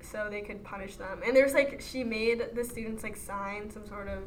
so 0.00 0.28
they 0.30 0.42
could 0.42 0.62
punish 0.62 0.96
them. 0.96 1.20
And 1.26 1.34
there's 1.34 1.54
like 1.54 1.80
she 1.80 2.04
made 2.04 2.54
the 2.54 2.64
students 2.64 3.02
like 3.02 3.16
sign 3.16 3.70
some 3.70 3.86
sort 3.86 4.08
of 4.08 4.22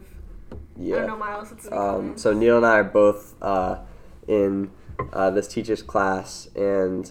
I 0.51 0.55
Yeah. 0.77 0.95
don't 0.97 1.07
know 1.07 1.17
Miles. 1.17 1.53
Um, 1.71 2.17
so 2.17 2.33
Neil 2.33 2.57
and 2.57 2.65
I 2.65 2.79
are 2.79 2.83
both 2.83 3.35
uh, 3.41 3.79
in 4.27 4.71
uh, 5.13 5.29
this 5.29 5.47
teacher's 5.47 5.81
class, 5.81 6.49
and 6.55 7.09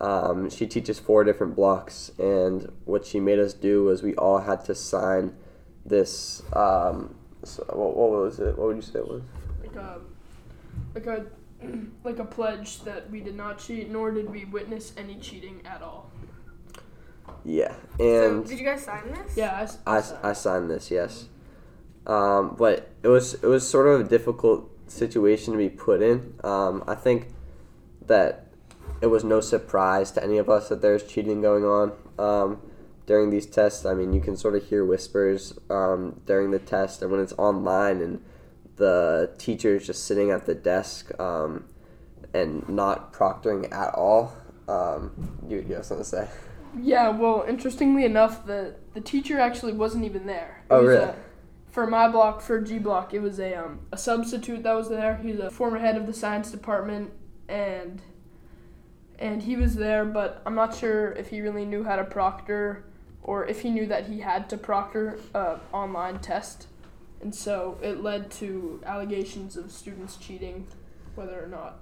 um, 0.00 0.50
she 0.50 0.66
teaches 0.66 0.98
four 1.00 1.24
different 1.24 1.56
blocks. 1.56 2.12
And 2.18 2.70
what 2.84 3.04
she 3.06 3.18
made 3.20 3.38
us 3.40 3.54
do 3.54 3.84
was 3.84 4.02
we 4.02 4.14
all 4.16 4.38
had 4.40 4.64
to 4.66 4.74
sign 4.74 5.34
this. 5.84 6.42
Um, 6.52 7.14
so 7.44 7.64
what, 7.70 7.96
what 7.96 8.10
was 8.10 8.38
it? 8.40 8.56
What 8.58 8.68
would 8.68 8.76
you 8.76 8.82
say 8.82 8.98
it 9.00 9.08
was? 9.08 9.22
like 9.62 9.76
a 9.76 10.00
like 10.94 11.06
a 11.06 11.26
like 12.04 12.18
a 12.18 12.24
pledge 12.24 12.82
that 12.82 13.10
we 13.10 13.20
did 13.20 13.36
not 13.36 13.58
cheat, 13.58 13.90
nor 13.90 14.10
did 14.10 14.30
we 14.30 14.44
witness 14.44 14.92
any 14.96 15.16
cheating 15.16 15.60
at 15.64 15.82
all. 15.82 16.10
Yeah, 17.44 17.74
so 17.98 18.36
and 18.36 18.46
did 18.46 18.58
you 18.58 18.64
guys 18.64 18.84
sign 18.84 19.12
this? 19.12 19.36
Yeah, 19.36 19.54
I 19.54 19.62
s- 19.62 19.78
I, 19.86 20.00
signed. 20.00 20.20
I 20.22 20.32
signed 20.32 20.70
this, 20.70 20.90
yes. 20.90 21.26
Um, 22.06 22.54
but 22.58 22.90
it 23.02 23.08
was 23.08 23.34
it 23.34 23.46
was 23.46 23.68
sort 23.68 23.86
of 23.86 24.00
a 24.00 24.04
difficult 24.04 24.70
situation 24.86 25.52
to 25.52 25.58
be 25.58 25.68
put 25.68 26.02
in. 26.02 26.34
Um, 26.42 26.84
I 26.86 26.94
think 26.94 27.28
that 28.06 28.46
it 29.00 29.06
was 29.06 29.24
no 29.24 29.40
surprise 29.40 30.10
to 30.12 30.22
any 30.22 30.38
of 30.38 30.48
us 30.48 30.68
that 30.68 30.80
there's 30.82 31.02
cheating 31.02 31.40
going 31.42 31.64
on 31.64 31.92
um, 32.18 32.60
during 33.06 33.30
these 33.30 33.46
tests. 33.46 33.84
I 33.84 33.94
mean, 33.94 34.12
you 34.12 34.20
can 34.20 34.36
sort 34.36 34.54
of 34.54 34.64
hear 34.64 34.84
whispers 34.84 35.58
um, 35.70 36.20
during 36.26 36.50
the 36.50 36.58
test, 36.58 37.02
and 37.02 37.10
when 37.10 37.20
it's 37.20 37.32
online 37.34 38.00
and 38.00 38.22
the 38.76 39.30
teacher 39.38 39.76
is 39.76 39.86
just 39.86 40.04
sitting 40.04 40.30
at 40.30 40.46
the 40.46 40.54
desk 40.54 41.18
um, 41.20 41.64
and 42.32 42.68
not 42.68 43.12
proctoring 43.12 43.72
at 43.72 43.94
all. 43.94 44.34
Um, 44.68 45.38
you, 45.48 45.64
you 45.68 45.74
have 45.74 45.84
something 45.84 46.04
to 46.04 46.08
say? 46.10 46.28
Yeah, 46.80 47.10
well, 47.10 47.44
interestingly 47.48 48.04
enough, 48.04 48.46
the 48.46 48.74
the 48.94 49.00
teacher 49.00 49.38
actually 49.38 49.74
wasn't 49.74 50.04
even 50.04 50.26
there. 50.26 50.62
It 50.70 50.72
Oh, 50.72 50.82
really? 50.84 51.04
a- 51.04 51.14
for 51.70 51.86
my 51.88 52.08
block, 52.08 52.40
for 52.40 52.60
G 52.60 52.78
block, 52.78 53.12
it 53.14 53.18
was 53.20 53.38
a 53.40 53.54
um, 53.54 53.80
a 53.92 53.96
substitute 53.98 54.62
that 54.62 54.72
was 54.74 54.88
there. 54.88 55.16
He's 55.16 55.38
a 55.40 55.50
former 55.50 55.78
head 55.78 55.96
of 55.96 56.06
the 56.06 56.12
science 56.14 56.50
department, 56.50 57.12
and 57.48 58.00
and 59.18 59.42
he 59.42 59.54
was 59.56 59.74
there, 59.76 60.04
but 60.04 60.42
I'm 60.46 60.54
not 60.54 60.74
sure 60.74 61.12
if 61.12 61.28
he 61.28 61.40
really 61.40 61.64
knew 61.64 61.84
how 61.84 61.96
to 61.96 62.04
proctor 62.04 62.84
or 63.24 63.46
if 63.46 63.62
he 63.62 63.70
knew 63.70 63.86
that 63.86 64.06
he 64.06 64.20
had 64.20 64.48
to 64.50 64.56
proctor 64.56 65.18
an 65.34 65.58
online 65.72 66.20
test, 66.20 66.68
and 67.20 67.34
so 67.34 67.78
it 67.82 68.02
led 68.02 68.30
to 68.30 68.80
allegations 68.86 69.56
of 69.56 69.72
students 69.72 70.16
cheating, 70.16 70.66
whether 71.14 71.42
or 71.42 71.48
not 71.48 71.80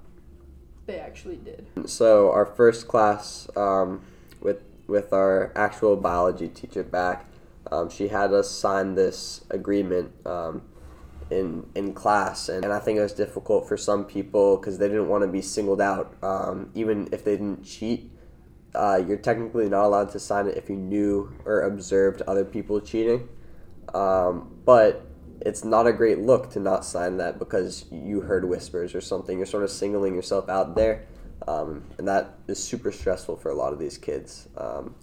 they 0.85 0.99
actually 0.99 1.35
did. 1.35 1.67
So 1.85 2.31
our 2.31 2.45
first 2.45 2.87
class 2.87 3.47
um, 3.55 4.01
with 4.41 4.61
with 4.87 5.13
our 5.13 5.51
actual 5.55 5.95
biology 5.95 6.47
teacher 6.47 6.83
back, 6.83 7.25
um, 7.71 7.89
she 7.89 8.07
had 8.07 8.33
us 8.33 8.49
sign 8.49 8.95
this 8.95 9.43
agreement 9.49 10.13
um, 10.25 10.61
in 11.29 11.67
in 11.75 11.93
class, 11.93 12.47
and, 12.47 12.63
and 12.63 12.73
I 12.73 12.79
think 12.79 12.97
it 12.97 13.01
was 13.01 13.13
difficult 13.13 13.67
for 13.67 13.75
some 13.75 14.05
people 14.05 14.57
because 14.57 14.77
they 14.77 14.87
didn't 14.87 15.09
want 15.09 15.23
to 15.23 15.27
be 15.27 15.41
singled 15.41 15.81
out, 15.81 16.15
um, 16.23 16.69
even 16.73 17.09
if 17.11 17.25
they 17.25 17.31
didn't 17.31 17.63
cheat. 17.63 18.11
Uh, 18.75 19.01
you're 19.07 19.17
technically 19.17 19.69
not 19.69 19.85
allowed 19.85 20.09
to 20.11 20.19
sign 20.19 20.47
it 20.47 20.57
if 20.57 20.69
you 20.69 20.75
knew 20.75 21.31
or 21.45 21.61
observed 21.61 22.21
other 22.23 22.43
people 22.43 22.81
cheating, 22.81 23.27
um, 23.93 24.51
but 24.65 25.05
it's 25.41 25.63
not 25.63 25.85
a 25.85 25.93
great 25.93 26.19
look 26.19 26.49
to 26.51 26.59
not 26.59 26.83
sign 26.85 27.17
that 27.17 27.37
because 27.37 27.85
you 27.91 28.21
heard 28.21 28.45
whispers 28.45 28.95
or 28.95 29.01
something. 29.01 29.37
You're 29.37 29.45
sort 29.45 29.63
of 29.63 29.69
singling 29.69 30.15
yourself 30.15 30.49
out 30.49 30.75
there, 30.75 31.05
um, 31.47 31.83
and 31.97 32.07
that 32.07 32.35
is 32.47 32.63
super 32.63 32.91
stressful 32.91 33.37
for 33.37 33.49
a 33.49 33.55
lot 33.55 33.73
of 33.73 33.79
these 33.79 33.97
kids. 33.97 34.47
Um, 34.57 34.95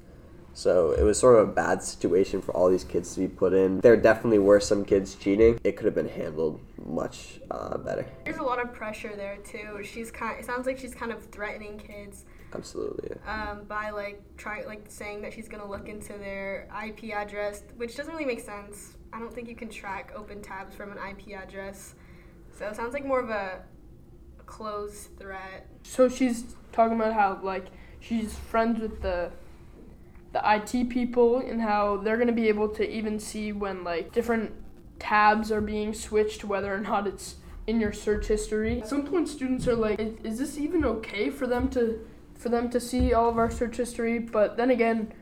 so 0.52 0.92
it 0.92 1.02
was 1.02 1.18
sort 1.18 1.38
of 1.38 1.48
a 1.48 1.52
bad 1.52 1.82
situation 1.82 2.42
for 2.42 2.56
all 2.56 2.68
these 2.68 2.84
kids 2.84 3.14
to 3.14 3.20
be 3.20 3.28
put 3.28 3.52
in. 3.52 3.80
There 3.80 3.96
definitely 3.96 4.40
were 4.40 4.58
some 4.58 4.84
kids 4.84 5.14
cheating. 5.14 5.60
It 5.62 5.76
could 5.76 5.84
have 5.84 5.94
been 5.94 6.08
handled 6.08 6.60
much 6.84 7.40
uh, 7.50 7.78
better. 7.78 8.06
There's 8.24 8.38
a 8.38 8.42
lot 8.42 8.60
of 8.60 8.72
pressure 8.72 9.12
there 9.14 9.36
too. 9.38 9.84
She's 9.84 10.10
kind. 10.10 10.40
It 10.40 10.44
sounds 10.44 10.66
like 10.66 10.78
she's 10.78 10.94
kind 10.94 11.12
of 11.12 11.24
threatening 11.26 11.78
kids 11.78 12.24
Absolutely. 12.54 13.16
yeah. 13.24 13.50
um, 13.50 13.64
by 13.64 13.90
like 13.90 14.22
trying, 14.36 14.66
like 14.66 14.84
saying 14.88 15.22
that 15.22 15.32
she's 15.32 15.48
gonna 15.48 15.68
look 15.68 15.88
into 15.88 16.14
their 16.14 16.68
IP 16.84 17.12
address, 17.14 17.62
which 17.76 17.96
doesn't 17.96 18.12
really 18.12 18.26
make 18.26 18.40
sense. 18.40 18.96
I 19.12 19.18
don't 19.18 19.32
think 19.32 19.48
you 19.48 19.56
can 19.56 19.68
track 19.68 20.12
open 20.16 20.42
tabs 20.42 20.74
from 20.74 20.92
an 20.92 20.98
IP 20.98 21.36
address. 21.36 21.94
So 22.56 22.66
it 22.66 22.76
sounds 22.76 22.92
like 22.92 23.04
more 23.04 23.20
of 23.20 23.30
a 23.30 23.62
closed 24.46 25.16
threat. 25.18 25.66
So 25.82 26.08
she's 26.08 26.56
talking 26.72 26.96
about 26.96 27.14
how 27.14 27.40
like 27.42 27.66
she's 28.00 28.34
friends 28.34 28.80
with 28.80 29.02
the 29.02 29.30
the 30.32 30.40
IT 30.44 30.90
people 30.90 31.38
and 31.38 31.60
how 31.60 31.96
they're 31.96 32.16
gonna 32.16 32.32
be 32.32 32.48
able 32.48 32.68
to 32.68 32.88
even 32.88 33.18
see 33.18 33.52
when 33.52 33.82
like 33.82 34.12
different 34.12 34.52
tabs 34.98 35.50
are 35.50 35.60
being 35.60 35.92
switched, 35.92 36.44
whether 36.44 36.72
or 36.72 36.78
not 36.78 37.06
it's 37.06 37.36
in 37.66 37.80
your 37.80 37.92
search 37.92 38.26
history. 38.26 38.80
At 38.80 38.88
some 38.88 39.06
point, 39.06 39.28
students 39.28 39.66
are 39.66 39.74
like, 39.74 39.98
is, 39.98 40.14
is 40.24 40.38
this 40.38 40.58
even 40.58 40.84
okay 40.84 41.30
for 41.30 41.46
them 41.46 41.68
to 41.70 42.06
for 42.40 42.48
them 42.48 42.70
to 42.70 42.80
see 42.80 43.12
all 43.12 43.28
of 43.28 43.36
our 43.38 43.50
search 43.50 43.76
history? 43.76 44.18
But 44.18 44.56
then 44.56 44.70
again, 44.70 45.12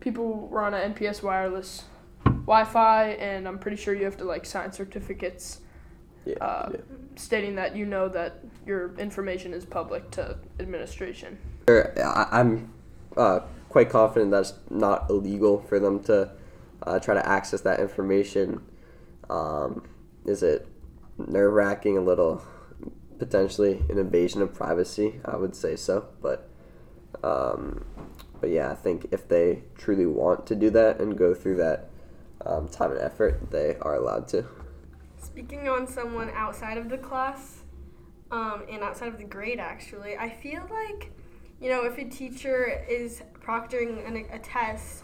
people 0.00 0.48
were 0.48 0.62
on 0.62 0.72
a 0.74 0.78
NPS 0.78 1.22
wireless 1.22 1.84
Wi-Fi, 2.24 3.10
and 3.10 3.46
I'm 3.46 3.58
pretty 3.58 3.76
sure 3.76 3.94
you 3.94 4.04
have 4.04 4.16
to 4.16 4.24
like 4.24 4.46
sign 4.46 4.72
certificates 4.72 5.60
Yeah. 6.24 6.34
uh, 6.40 6.70
yeah. 6.72 6.80
stating 7.16 7.54
that 7.56 7.76
you 7.76 7.84
know 7.86 8.08
that 8.08 8.40
your 8.66 8.94
information 8.98 9.52
is 9.52 9.64
public 9.64 10.10
to 10.12 10.38
administration. 10.58 11.38
I'm 11.68 12.72
uh, 13.16 13.40
quite 13.68 13.90
confident 13.90 14.30
that's 14.30 14.54
not 14.70 15.08
illegal 15.10 15.60
for 15.68 15.78
them 15.78 16.02
to 16.04 16.30
uh, 16.82 16.98
try 16.98 17.14
to 17.14 17.26
access 17.28 17.60
that 17.60 17.80
information. 17.80 18.62
Um, 19.28 19.86
is 20.24 20.42
it 20.42 20.66
nerve 21.18 21.52
wracking 21.52 21.98
a 21.98 22.00
little? 22.00 22.42
Potentially 23.20 23.84
an 23.90 23.98
invasion 23.98 24.42
of 24.42 24.54
privacy, 24.54 25.20
I 25.24 25.36
would 25.36 25.54
say 25.54 25.76
so. 25.76 26.08
But, 26.20 26.48
um, 27.22 27.84
but 28.40 28.50
yeah, 28.50 28.72
I 28.72 28.74
think 28.74 29.06
if 29.12 29.28
they 29.28 29.62
truly 29.76 30.06
want 30.06 30.46
to 30.46 30.56
do 30.56 30.70
that 30.70 31.00
and 31.00 31.16
go 31.16 31.34
through 31.34 31.56
that 31.56 31.90
um, 32.46 32.66
time 32.68 32.92
and 32.92 33.00
effort, 33.00 33.50
they 33.50 33.76
are 33.82 33.94
allowed 33.94 34.26
to. 34.28 34.46
Speaking 35.18 35.68
on 35.68 35.86
someone 35.86 36.30
outside 36.30 36.78
of 36.78 36.88
the 36.88 36.96
class, 36.96 37.58
um, 38.30 38.64
and 38.70 38.82
outside 38.82 39.08
of 39.08 39.18
the 39.18 39.24
grade, 39.24 39.58
actually, 39.60 40.16
I 40.16 40.30
feel 40.30 40.62
like, 40.70 41.12
you 41.60 41.68
know, 41.68 41.84
if 41.84 41.98
a 41.98 42.04
teacher 42.04 42.84
is 42.88 43.22
proctoring 43.40 44.06
an, 44.06 44.24
a 44.32 44.38
test 44.38 45.02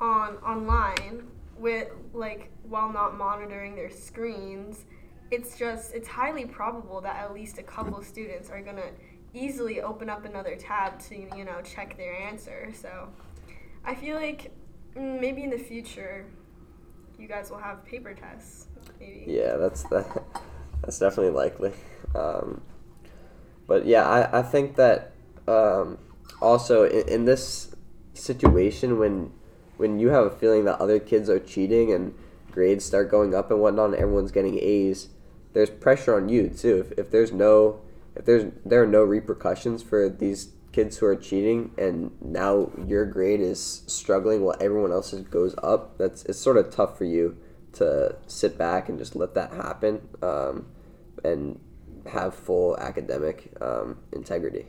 on 0.00 0.36
online 0.36 1.26
with 1.58 1.88
like 2.14 2.50
while 2.62 2.90
not 2.92 3.18
monitoring 3.18 3.74
their 3.74 3.90
screens, 3.90 4.84
it's 5.30 5.56
just 5.56 5.94
it's 5.94 6.08
highly 6.08 6.44
probable 6.44 7.00
that 7.02 7.16
at 7.16 7.32
least 7.32 7.58
a 7.58 7.62
couple 7.62 8.02
students 8.02 8.50
are 8.50 8.60
gonna 8.60 8.90
easily 9.32 9.80
open 9.80 10.10
up 10.10 10.24
another 10.24 10.56
tab 10.56 10.98
to 10.98 11.16
you 11.36 11.44
know 11.44 11.60
check 11.62 11.96
their 11.96 12.14
answer. 12.14 12.72
So 12.74 13.08
I 13.84 13.94
feel 13.94 14.16
like 14.16 14.52
mm, 14.96 15.20
maybe 15.20 15.42
in 15.44 15.50
the 15.50 15.58
future 15.58 16.26
you 17.18 17.28
guys 17.28 17.50
will 17.50 17.58
have 17.58 17.84
paper 17.84 18.14
tests. 18.14 18.66
Maybe. 18.98 19.24
Yeah, 19.26 19.56
that's 19.56 19.82
that. 19.84 20.24
That's 20.82 20.98
definitely 20.98 21.32
likely. 21.32 21.72
Um, 22.14 22.62
but 23.66 23.84
yeah, 23.84 24.08
I, 24.08 24.38
I 24.38 24.42
think 24.42 24.76
that 24.76 25.12
um, 25.46 25.98
also 26.40 26.84
in, 26.84 27.08
in 27.08 27.24
this 27.26 27.74
situation 28.14 28.98
when 28.98 29.32
when 29.76 29.98
you 29.98 30.08
have 30.08 30.24
a 30.24 30.30
feeling 30.30 30.64
that 30.64 30.78
other 30.80 30.98
kids 30.98 31.28
are 31.30 31.38
cheating 31.38 31.92
and 31.92 32.14
grades 32.50 32.84
start 32.84 33.10
going 33.10 33.34
up 33.34 33.50
and 33.50 33.60
whatnot 33.60 33.90
and 33.90 33.94
everyone's 33.94 34.32
getting 34.32 34.58
A's, 34.58 35.08
there's 35.52 35.70
pressure 35.70 36.16
on 36.16 36.28
you 36.28 36.48
too. 36.48 36.78
If, 36.78 36.98
if 36.98 37.10
there's 37.10 37.32
no 37.32 37.80
if 38.14 38.24
there's 38.24 38.52
there 38.64 38.82
are 38.82 38.86
no 38.86 39.02
repercussions 39.02 39.82
for 39.82 40.08
these 40.08 40.50
kids 40.72 40.98
who 40.98 41.06
are 41.06 41.16
cheating 41.16 41.72
and 41.78 42.12
now 42.20 42.70
your 42.86 43.04
grade 43.04 43.40
is 43.40 43.82
struggling 43.86 44.42
while 44.42 44.56
everyone 44.60 44.92
else's 44.92 45.22
goes 45.22 45.54
up, 45.62 45.98
that's 45.98 46.24
it's 46.24 46.38
sort 46.38 46.56
of 46.56 46.70
tough 46.70 46.96
for 46.96 47.04
you 47.04 47.36
to 47.72 48.16
sit 48.26 48.58
back 48.58 48.88
and 48.88 48.98
just 48.98 49.14
let 49.14 49.34
that 49.34 49.52
happen 49.52 50.00
um, 50.22 50.66
and 51.24 51.58
have 52.06 52.34
full 52.34 52.76
academic 52.78 53.52
um, 53.60 53.98
integrity. 54.12 54.66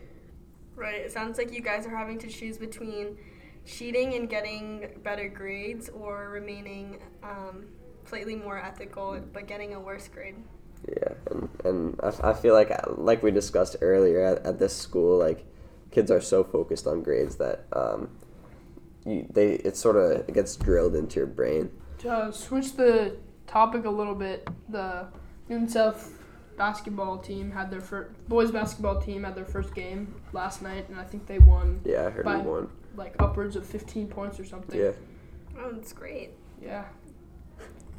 Right. 0.75 0.95
It 0.95 1.11
sounds 1.11 1.37
like 1.37 1.51
you 1.53 1.61
guys 1.61 1.85
are 1.85 1.95
having 1.95 2.19
to 2.19 2.27
choose 2.27 2.57
between 2.57 3.17
cheating 3.65 4.15
and 4.15 4.29
getting 4.29 4.99
better 5.03 5.29
grades 5.29 5.89
or 5.89 6.29
remaining 6.29 6.99
um, 7.23 7.65
slightly 8.05 8.35
more 8.35 8.57
ethical 8.57 9.19
but 9.31 9.47
getting 9.47 9.75
a 9.75 9.79
worse 9.79 10.07
grade. 10.07 10.35
Yeah, 10.87 11.13
and, 11.29 11.49
and 11.63 11.99
I, 12.01 12.31
I 12.31 12.33
feel 12.33 12.53
like 12.53 12.71
like 12.97 13.21
we 13.23 13.31
discussed 13.31 13.75
earlier 13.81 14.23
at, 14.23 14.45
at 14.45 14.59
this 14.59 14.75
school, 14.75 15.17
like 15.17 15.45
kids 15.91 16.09
are 16.09 16.21
so 16.21 16.43
focused 16.43 16.87
on 16.87 17.03
grades 17.03 17.35
that 17.35 17.65
um, 17.73 18.09
you, 19.05 19.27
they 19.29 19.53
it 19.53 19.77
sort 19.77 19.95
of 19.95 20.27
it 20.27 20.33
gets 20.33 20.55
drilled 20.55 20.95
into 20.95 21.17
your 21.17 21.27
brain. 21.27 21.69
To 21.99 22.31
switch 22.33 22.75
the 22.75 23.17
topic 23.47 23.85
a 23.85 23.89
little 23.89 24.15
bit, 24.15 24.47
the 24.69 25.07
Newton 25.49 25.69
South 25.69 26.17
basketball 26.57 27.17
team 27.17 27.51
had 27.51 27.69
their 27.71 27.81
first 27.81 28.11
boys 28.27 28.51
basketball 28.51 28.99
team 29.01 29.23
had 29.23 29.35
their 29.35 29.45
first 29.45 29.73
game 29.75 30.13
last 30.33 30.61
night, 30.61 30.89
and 30.89 30.99
I 30.99 31.03
think 31.03 31.27
they 31.27 31.39
won. 31.39 31.81
Yeah, 31.85 32.07
I 32.07 32.09
heard 32.09 32.25
By- 32.25 32.37
we 32.37 32.41
won. 32.43 32.69
like 32.95 33.15
upwards 33.19 33.55
of 33.55 33.65
15 33.65 34.07
points 34.07 34.39
or 34.39 34.45
something. 34.45 34.79
Yeah. 34.79 34.91
Oh, 35.59 35.71
that's 35.71 35.93
great. 35.93 36.31
Yeah. 36.61 36.85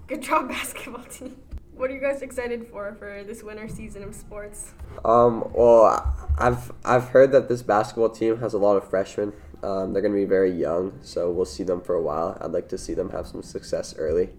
Good 0.08 0.22
job, 0.22 0.48
basketball 0.56 1.04
team. 1.04 1.36
What 1.74 1.90
are 1.90 1.94
you 1.94 2.00
guys 2.00 2.22
excited 2.22 2.66
for 2.68 2.94
for 2.98 3.24
this 3.24 3.42
winter 3.42 3.68
season 3.68 4.02
of 4.02 4.14
sports? 4.14 4.72
Um, 5.04 5.50
well, 5.54 6.14
I've 6.38 6.72
I've 6.84 7.08
heard 7.08 7.32
that 7.32 7.48
this 7.48 7.62
basketball 7.62 8.10
team 8.10 8.38
has 8.38 8.54
a 8.54 8.58
lot 8.58 8.76
of 8.76 8.88
freshmen. 8.88 9.32
Um, 9.62 9.92
they're 9.92 10.02
going 10.02 10.14
to 10.14 10.20
be 10.20 10.24
very 10.24 10.50
young, 10.50 10.98
so 11.02 11.30
we'll 11.30 11.44
see 11.44 11.62
them 11.62 11.80
for 11.80 11.94
a 11.94 12.02
while. 12.02 12.36
I'd 12.40 12.50
like 12.50 12.68
to 12.68 12.78
see 12.78 12.94
them 12.94 13.10
have 13.10 13.26
some 13.26 13.42
success 13.42 13.94
early, 13.96 14.30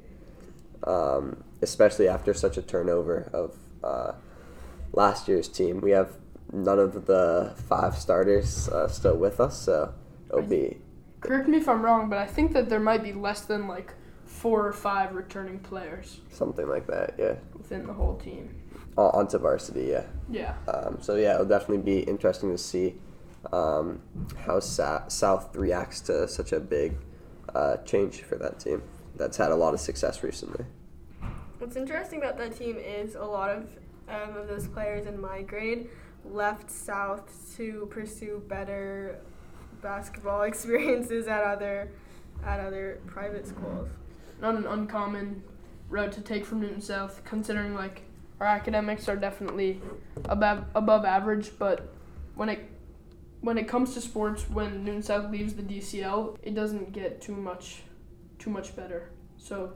um, 0.86 1.43
especially 1.62 2.07
after 2.07 2.34
such 2.34 2.57
a 2.57 2.62
turnover 2.62 3.29
of 3.34 3.55
uh, 3.84 4.13
last 4.91 5.27
year's 5.27 5.47
team. 5.47 5.79
We 5.81 5.91
have 5.91 6.17
none 6.51 6.77
of 6.77 7.05
the 7.05 7.53
five 7.67 7.97
starters 7.97 8.67
uh, 8.69 8.88
still 8.88 9.17
with 9.17 9.39
us, 9.39 9.62
so 9.62 9.93
it'll 10.29 10.43
be 10.43 10.77
Correct 11.23 11.47
me 11.47 11.57
if 11.57 11.69
I'm 11.69 11.81
wrong, 11.81 12.10
but 12.10 12.19
I 12.19 12.27
think 12.27 12.51
that 12.51 12.69
there 12.69 12.81
might 12.81 13.01
be 13.01 13.13
less 13.13 13.41
than 13.41 13.65
like 13.65 13.93
four 14.43 14.67
or 14.67 14.73
five 14.73 15.15
returning 15.15 15.58
players 15.58 16.19
something 16.29 16.67
like 16.67 16.86
that. 16.86 17.15
Yeah, 17.17 17.36
within 17.58 17.88
the 17.88 17.93
whole 17.93 18.17
team. 18.17 18.53
On- 18.97 19.12
onto 19.19 19.38
varsity. 19.38 19.86
Yeah. 19.86 20.03
Yeah. 20.29 20.56
Um, 20.67 20.97
so 20.99 21.15
yeah, 21.15 21.36
it'll 21.36 21.45
definitely 21.45 21.77
be 21.77 21.99
interesting 22.01 22.51
to 22.51 22.58
see 22.58 22.95
um, 23.53 24.01
how 24.45 24.60
Sa- 24.60 25.08
South 25.08 25.56
reacts 25.56 26.01
to 26.01 26.27
such 26.27 26.51
a 26.51 26.60
big 26.60 26.97
uh, 27.56 27.77
change 27.86 28.23
for 28.23 28.36
that 28.36 28.60
team 28.60 28.84
that's 29.15 29.38
had 29.38 29.49
a 29.51 29.56
lot 29.56 29.73
of 29.73 29.79
success 29.79 30.23
recently. 30.23 30.65
What's 31.60 31.77
interesting 31.77 32.19
about 32.19 32.38
that 32.39 32.58
team 32.58 32.75
is 32.77 33.15
a 33.15 33.23
lot 33.23 33.49
of 33.49 33.69
um, 34.10 34.36
of 34.36 34.49
those 34.49 34.67
players 34.67 35.06
in 35.06 35.21
my 35.21 35.41
grade 35.41 35.88
left 36.25 36.69
South 36.69 37.56
to 37.56 37.88
pursue 37.89 38.43
better 38.49 39.21
basketball 39.82 40.41
experiences 40.51 41.29
at 41.29 41.43
other 41.45 41.91
at 42.43 42.60
other 42.60 42.99
private 43.08 43.47
schools. 43.47 43.88
Not 44.41 44.55
an 44.55 44.65
uncommon 44.65 45.43
route 45.89 46.11
to 46.13 46.21
take 46.21 46.45
from 46.45 46.61
Newton 46.61 46.81
South, 46.81 47.21
considering 47.23 47.73
like 47.73 48.03
our 48.39 48.47
academics 48.47 49.07
are 49.07 49.15
definitely 49.15 49.81
above 50.25 50.65
above 50.75 51.05
average, 51.05 51.51
but 51.57 51.93
when 52.35 52.49
it 52.49 52.69
when 53.41 53.57
it 53.57 53.67
comes 53.67 53.93
to 53.93 54.01
sports, 54.01 54.49
when 54.49 54.83
Newton 54.83 55.03
South 55.03 55.29
leaves 55.31 55.53
the 55.53 55.61
DCL, 55.61 56.37
it 56.43 56.55
doesn't 56.55 56.93
get 56.93 57.21
too 57.21 57.35
much 57.35 57.83
too 58.39 58.49
much 58.49 58.75
better. 58.75 59.11
So 59.37 59.73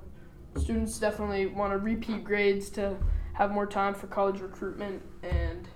students 0.58 1.00
definitely 1.00 1.46
want 1.48 1.72
to 1.74 1.78
repeat 1.78 2.24
grades 2.24 2.70
to 2.72 2.98
have 3.34 3.52
more 3.52 3.68
time 3.68 3.94
for 3.94 4.08
college 4.08 4.42
recruitment 4.42 5.02
and 5.22 5.68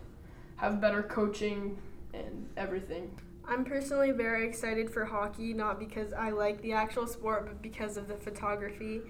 have 0.55 0.81
better 0.81 1.03
coaching 1.03 1.77
and 2.13 2.49
everything. 2.57 3.17
I'm 3.47 3.65
personally 3.65 4.12
very 4.12 4.47
excited 4.47 4.89
for 4.89 5.06
hockey, 5.06 5.54
not 5.54 5.80
because 5.80 6.13
I 6.13 6.30
like 6.30 6.62
the 6.62 6.73
actual 6.73 7.08
sport, 7.08 7.45
but 7.45 7.62
because 7.62 7.97
of 7.97 8.08
the 8.08 8.15
photography 8.15 9.01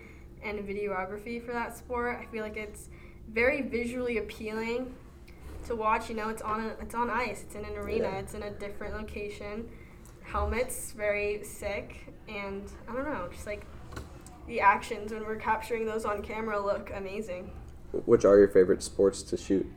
and 0.43 0.59
videography 0.59 1.43
for 1.45 1.51
that 1.51 1.77
sport. 1.77 2.17
I 2.19 2.25
feel 2.31 2.41
like 2.43 2.57
it's 2.57 2.89
very 3.31 3.61
visually 3.61 4.17
appealing 4.17 4.95
to 5.67 5.75
watch. 5.75 6.09
You 6.09 6.15
know, 6.15 6.29
it's 6.29 6.41
on 6.41 6.61
a, 6.61 6.67
it's 6.81 6.95
on 6.95 7.09
ice, 7.09 7.43
it's 7.43 7.55
in 7.55 7.65
an 7.65 7.75
arena, 7.77 8.05
Yeah. 8.05 8.19
it's 8.19 8.33
in 8.33 8.43
a 8.43 8.51
different 8.51 8.95
location. 8.95 9.69
Helmets 10.23 10.93
very 10.93 11.43
sick, 11.43 12.13
and 12.27 12.63
I 12.87 12.93
don't 12.93 13.05
know, 13.05 13.27
just 13.31 13.45
like 13.45 13.65
the 14.47 14.59
actions 14.61 15.11
when 15.11 15.23
we're 15.23 15.35
capturing 15.35 15.85
those 15.85 16.05
on 16.05 16.21
camera 16.21 16.59
look 16.59 16.89
amazing. 16.95 17.51
Which 18.05 18.23
are 18.25 18.37
your 18.37 18.47
favorite 18.47 18.81
sports 18.81 19.21
to 19.23 19.37
shoot? 19.37 19.69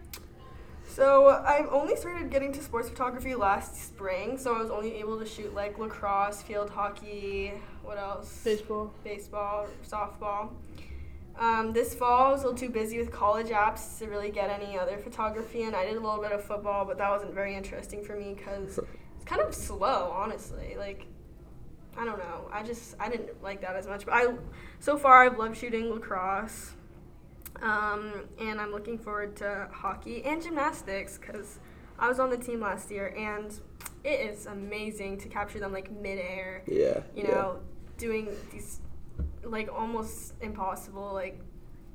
So 0.89 1.29
I've 1.29 1.69
only 1.71 1.97
started 1.97 2.31
getting 2.31 2.53
to 2.53 2.63
sports 2.63 2.89
photography 2.89 3.35
last 3.35 3.77
spring, 3.77 4.39
so 4.39 4.55
I 4.55 4.61
was 4.61 4.71
only 4.71 4.95
able 4.95 5.19
to 5.19 5.27
shoot 5.27 5.55
like 5.55 5.79
lacrosse, 5.79 6.43
field 6.43 6.71
hockey, 6.71 7.53
what 7.83 7.99
else? 7.99 8.43
Baseball. 8.45 8.93
Baseball, 9.03 9.67
softball. 9.89 10.51
Um, 11.37 11.73
this 11.73 11.95
fall 11.95 12.29
I 12.29 12.31
was 12.31 12.43
a 12.43 12.45
little 12.45 12.59
too 12.59 12.71
busy 12.71 12.99
with 12.99 13.11
college 13.11 13.49
apps 13.49 13.99
to 13.99 14.07
really 14.07 14.31
get 14.31 14.51
any 14.51 14.79
other 14.79 14.99
photography, 14.99 15.63
and 15.63 15.75
I 15.75 15.85
did 15.85 15.97
a 15.97 16.01
little 16.01 16.23
bit 16.23 16.33
of 16.33 16.45
football, 16.45 16.85
but 16.85 16.97
that 16.99 17.11
wasn't 17.11 17.35
very 17.35 17.57
interesting 17.57 18.05
for 18.05 18.15
me 18.15 18.35
because 18.35 18.79
it's 19.17 19.25
kind 19.25 19.43
of 19.43 19.53
slow, 19.53 20.13
honestly. 20.15 20.77
Like, 20.79 21.07
I 21.97 22.05
don't 22.05 22.19
know. 22.19 22.49
I 22.53 22.63
just 22.63 22.95
I 23.01 23.09
didn't 23.09 23.43
like 23.43 23.61
that 23.63 23.77
as 23.77 23.87
much. 23.87 24.05
But 24.05 24.15
I 24.15 24.35
so 24.81 24.97
far 24.97 25.25
I've 25.25 25.39
loved 25.39 25.57
shooting 25.57 25.91
lacrosse. 25.91 26.73
Um, 27.63 28.13
and 28.41 28.61
I'm 28.61 28.73
looking 28.73 28.99
forward 28.99 29.37
to 29.37 29.69
hockey 29.73 30.25
and 30.25 30.43
gymnastics 30.43 31.19
because 31.19 31.59
I 31.99 32.09
was 32.09 32.19
on 32.19 32.31
the 32.31 32.37
team 32.37 32.61
last 32.61 32.91
year 32.91 33.15
and 33.17 33.53
it 34.03 34.21
is 34.21 34.47
amazing 34.47 35.19
to 35.19 35.29
capture 35.29 35.59
them 35.59 35.73
like 35.73 35.91
midair. 35.91 36.63
Yeah. 36.67 37.01
You 37.17 37.25
know, 37.25 37.61
doing 37.97 38.29
these 38.53 38.81
like 39.43 39.73
almost 39.73 40.35
impossible 40.41 41.13
like 41.13 41.41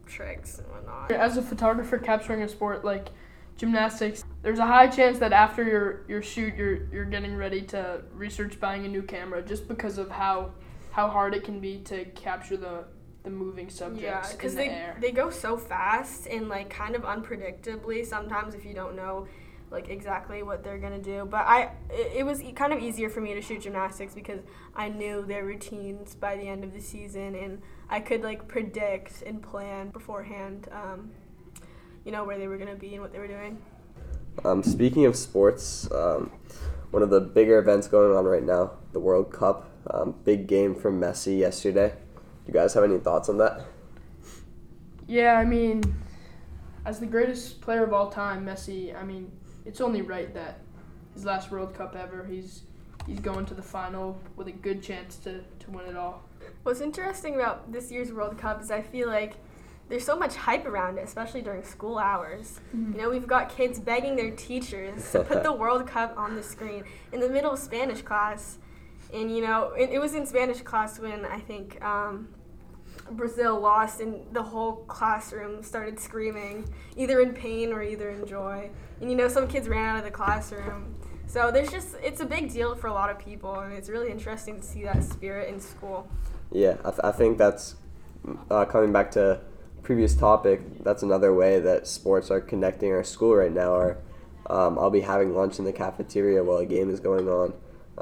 tricks 0.05 0.59
and 0.59 0.67
whatnot. 0.69 1.11
As 1.11 1.37
a 1.37 1.41
photographer 1.41 1.97
capturing 1.97 2.41
a 2.41 2.49
sport 2.49 2.83
like 2.83 3.09
gymnastics, 3.57 4.23
there's 4.41 4.59
a 4.59 4.65
high 4.65 4.87
chance 4.87 5.19
that 5.19 5.33
after 5.33 5.63
your, 5.63 6.05
your 6.07 6.21
shoot 6.21 6.55
you're 6.55 6.87
you're 6.91 7.05
getting 7.05 7.35
ready 7.35 7.61
to 7.61 8.01
research 8.13 8.59
buying 8.59 8.85
a 8.85 8.87
new 8.87 9.03
camera 9.03 9.41
just 9.41 9.67
because 9.67 9.97
of 9.97 10.09
how 10.09 10.51
how 10.91 11.07
hard 11.07 11.33
it 11.35 11.43
can 11.43 11.59
be 11.59 11.79
to 11.79 12.05
capture 12.05 12.57
the 12.57 12.85
the 13.29 13.35
moving 13.35 13.69
Yeah, 13.95 14.21
subjects 14.21 14.31
in 14.31 14.37
because 14.37 14.55
the 14.55 14.57
they 14.57 14.69
air. 14.69 14.97
they 14.99 15.11
go 15.11 15.29
so 15.29 15.57
fast 15.57 16.27
and 16.27 16.49
like 16.49 16.69
kind 16.69 16.95
of 16.95 17.03
unpredictably. 17.03 18.05
Sometimes 18.05 18.53
if 18.55 18.65
you 18.65 18.73
don't 18.73 18.95
know 18.95 19.27
like 19.71 19.89
exactly 19.89 20.41
what 20.41 20.63
they're 20.63 20.79
gonna 20.79 20.99
do. 21.01 21.27
But 21.29 21.45
I, 21.45 21.71
it, 21.91 22.13
it 22.17 22.25
was 22.25 22.41
e- 22.41 22.51
kind 22.53 22.73
of 22.73 22.79
easier 22.79 23.09
for 23.09 23.21
me 23.21 23.33
to 23.35 23.41
shoot 23.41 23.61
gymnastics 23.61 24.15
because 24.15 24.41
I 24.75 24.89
knew 24.89 25.23
their 25.25 25.45
routines 25.45 26.15
by 26.15 26.35
the 26.37 26.47
end 26.47 26.63
of 26.63 26.73
the 26.73 26.81
season, 26.81 27.35
and 27.35 27.61
I 27.89 27.99
could 27.99 28.23
like 28.23 28.47
predict 28.47 29.21
and 29.21 29.41
plan 29.41 29.89
beforehand. 29.89 30.67
Um, 30.71 31.11
you 32.05 32.11
know 32.11 32.23
where 32.23 32.37
they 32.39 32.47
were 32.47 32.57
gonna 32.57 32.75
be 32.75 32.93
and 32.93 33.01
what 33.01 33.11
they 33.13 33.19
were 33.19 33.27
doing. 33.27 33.61
Um, 34.43 34.63
speaking 34.63 35.05
of 35.05 35.15
sports, 35.15 35.91
um, 35.91 36.31
one 36.91 37.03
of 37.03 37.09
the 37.09 37.19
bigger 37.21 37.59
events 37.59 37.87
going 37.87 38.15
on 38.15 38.25
right 38.25 38.43
now, 38.43 38.71
the 38.93 38.99
World 38.99 39.31
Cup. 39.31 39.69
Um, 39.91 40.15
big 40.23 40.47
game 40.47 40.75
from 40.75 40.99
Messi 40.99 41.39
yesterday. 41.39 41.93
You 42.49 42.53
guys 42.53 42.73
have 42.73 42.83
any 42.83 42.97
thoughts 42.97 43.29
on 43.29 43.37
that? 43.37 43.61
Yeah, 45.05 45.35
I 45.35 45.45
mean, 45.45 45.83
as 46.83 46.99
the 46.99 47.05
greatest 47.05 47.61
player 47.61 47.83
of 47.83 47.93
all 47.93 48.09
time, 48.09 48.43
Messi. 48.43 48.99
I 48.99 49.03
mean, 49.03 49.31
it's 49.65 49.79
only 49.79 50.01
right 50.01 50.33
that 50.33 50.57
his 51.13 51.25
last 51.25 51.51
World 51.51 51.75
Cup 51.75 51.95
ever, 51.95 52.25
he's 52.25 52.63
he's 53.05 53.19
going 53.19 53.45
to 53.45 53.53
the 53.53 53.61
final 53.61 54.19
with 54.35 54.47
a 54.47 54.51
good 54.51 54.81
chance 54.81 55.17
to, 55.17 55.41
to 55.59 55.69
win 55.69 55.85
it 55.85 55.95
all. 55.95 56.23
What's 56.63 56.81
interesting 56.81 57.35
about 57.35 57.71
this 57.71 57.91
year's 57.91 58.11
World 58.11 58.39
Cup 58.39 58.63
is 58.63 58.71
I 58.71 58.81
feel 58.81 59.09
like 59.09 59.35
there's 59.87 60.03
so 60.03 60.17
much 60.17 60.33
hype 60.33 60.65
around 60.65 60.97
it, 60.97 61.03
especially 61.03 61.43
during 61.43 61.63
school 61.63 61.99
hours. 61.99 62.61
You 62.73 62.97
know, 62.99 63.11
we've 63.11 63.27
got 63.27 63.49
kids 63.49 63.79
begging 63.79 64.15
their 64.15 64.31
teachers 64.31 65.11
to 65.11 65.23
put 65.23 65.43
the 65.43 65.53
World 65.61 65.85
Cup 65.85 66.17
on 66.17 66.35
the 66.35 66.41
screen 66.41 66.83
in 67.11 67.19
the 67.19 67.29
middle 67.29 67.51
of 67.51 67.59
Spanish 67.59 68.01
class. 68.01 68.57
And, 69.13 69.35
you 69.35 69.45
know, 69.45 69.73
it, 69.77 69.91
it 69.91 69.99
was 69.99 70.15
in 70.15 70.25
Spanish 70.25 70.61
class 70.61 70.99
when 70.99 71.25
I 71.25 71.39
think 71.39 71.83
um, 71.83 72.29
Brazil 73.11 73.59
lost, 73.59 73.99
and 74.01 74.25
the 74.33 74.43
whole 74.43 74.77
classroom 74.87 75.63
started 75.63 75.99
screaming, 75.99 76.67
either 76.95 77.21
in 77.21 77.33
pain 77.33 77.71
or 77.73 77.81
either 77.81 78.09
in 78.09 78.25
joy. 78.25 78.69
And, 79.01 79.09
you 79.09 79.15
know, 79.15 79.27
some 79.27 79.47
kids 79.47 79.67
ran 79.67 79.85
out 79.85 79.97
of 79.97 80.03
the 80.03 80.11
classroom. 80.11 80.95
So 81.27 81.51
there's 81.51 81.71
just, 81.71 81.95
it's 82.03 82.21
a 82.21 82.25
big 82.25 82.51
deal 82.51 82.75
for 82.75 82.87
a 82.87 82.93
lot 82.93 83.09
of 83.09 83.19
people, 83.19 83.59
and 83.59 83.73
it's 83.73 83.89
really 83.89 84.11
interesting 84.11 84.59
to 84.59 84.65
see 84.65 84.83
that 84.83 85.03
spirit 85.03 85.53
in 85.53 85.59
school. 85.59 86.09
Yeah, 86.51 86.77
I, 86.83 86.89
th- 86.89 87.01
I 87.03 87.11
think 87.11 87.37
that's 87.37 87.75
uh, 88.49 88.65
coming 88.65 88.91
back 88.91 89.11
to 89.11 89.39
previous 89.83 90.15
topic. 90.15 90.83
That's 90.83 91.03
another 91.03 91.33
way 91.33 91.59
that 91.59 91.87
sports 91.87 92.31
are 92.31 92.41
connecting 92.41 92.91
our 92.91 93.03
school 93.03 93.35
right 93.35 93.51
now. 93.51 93.73
Or 93.73 93.97
um, 94.49 94.79
I'll 94.79 94.89
be 94.89 95.01
having 95.01 95.35
lunch 95.35 95.59
in 95.59 95.65
the 95.65 95.73
cafeteria 95.73 96.43
while 96.43 96.57
a 96.57 96.65
game 96.65 96.89
is 96.89 96.99
going 96.99 97.27
on. 97.29 97.53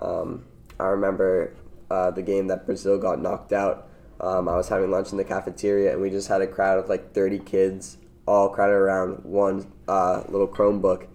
Um, 0.01 0.45
I 0.79 0.85
remember 0.85 1.53
uh, 1.91 2.11
the 2.11 2.21
game 2.21 2.47
that 2.47 2.65
Brazil 2.65 2.97
got 2.97 3.21
knocked 3.21 3.51
out. 3.51 3.89
Um, 4.19 4.49
I 4.49 4.55
was 4.55 4.69
having 4.69 4.89
lunch 4.89 5.11
in 5.11 5.17
the 5.17 5.23
cafeteria, 5.23 5.93
and 5.93 6.01
we 6.01 6.09
just 6.09 6.27
had 6.27 6.41
a 6.41 6.47
crowd 6.47 6.79
of 6.79 6.89
like 6.89 7.13
30 7.13 7.39
kids, 7.39 7.97
all 8.25 8.49
crowded 8.49 8.73
around 8.73 9.23
one 9.23 9.71
uh, 9.87 10.23
little 10.27 10.47
Chromebook, 10.47 11.07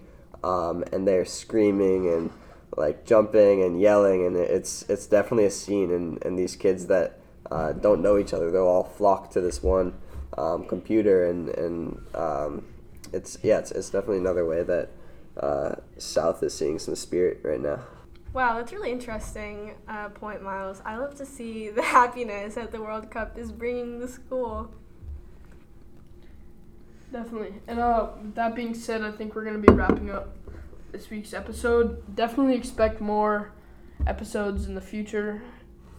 um, 0.43 0.83
and 0.91 1.07
they're 1.07 1.25
screaming 1.25 2.09
and 2.09 2.31
like 2.75 3.05
jumping 3.05 3.61
and 3.63 3.79
yelling, 3.79 4.25
and 4.25 4.35
it's 4.35 4.83
it's 4.89 5.05
definitely 5.05 5.45
a 5.45 5.51
scene. 5.51 5.91
And, 5.91 6.23
and 6.25 6.39
these 6.39 6.55
kids 6.55 6.87
that 6.87 7.19
uh, 7.51 7.73
don't 7.73 8.01
know 8.01 8.17
each 8.17 8.33
other, 8.33 8.51
they'll 8.51 8.67
all 8.67 8.83
flock 8.83 9.31
to 9.31 9.41
this 9.41 9.61
one 9.61 9.93
um, 10.37 10.65
computer, 10.65 11.29
and 11.29 11.49
and 11.49 12.01
um, 12.15 12.65
it's 13.11 13.37
yeah, 13.43 13.59
it's, 13.59 13.71
it's 13.71 13.89
definitely 13.89 14.19
another 14.19 14.45
way 14.45 14.63
that 14.63 14.89
uh, 15.37 15.75
South 15.97 16.41
is 16.41 16.57
seeing 16.57 16.79
some 16.79 16.95
spirit 16.95 17.41
right 17.43 17.61
now. 17.61 17.79
Wow, 18.33 18.57
that's 18.57 18.73
really 18.73 18.91
interesting 18.91 19.75
uh, 19.87 20.09
point, 20.09 20.41
Miles. 20.41 20.81
I 20.83 20.97
love 20.97 21.15
to 21.17 21.25
see 21.25 21.69
the 21.69 21.83
happiness 21.83 22.55
that 22.55 22.71
the 22.71 22.81
World 22.81 23.11
Cup 23.11 23.37
is 23.37 23.51
bringing 23.51 23.99
the 23.99 24.07
school. 24.07 24.71
Definitely. 27.11 27.53
And 27.67 27.79
uh, 27.79 28.09
that 28.33 28.55
being 28.55 28.73
said, 28.73 29.03
I 29.03 29.11
think 29.11 29.35
we're 29.35 29.43
going 29.43 29.61
to 29.61 29.71
be 29.71 29.71
wrapping 29.71 30.09
up 30.09 30.35
this 30.91 31.11
week's 31.11 31.31
episode. 31.31 32.15
Definitely 32.15 32.55
expect 32.55 32.99
more 32.99 33.51
episodes 34.07 34.65
in 34.65 34.73
the 34.73 34.81
future. 34.81 35.43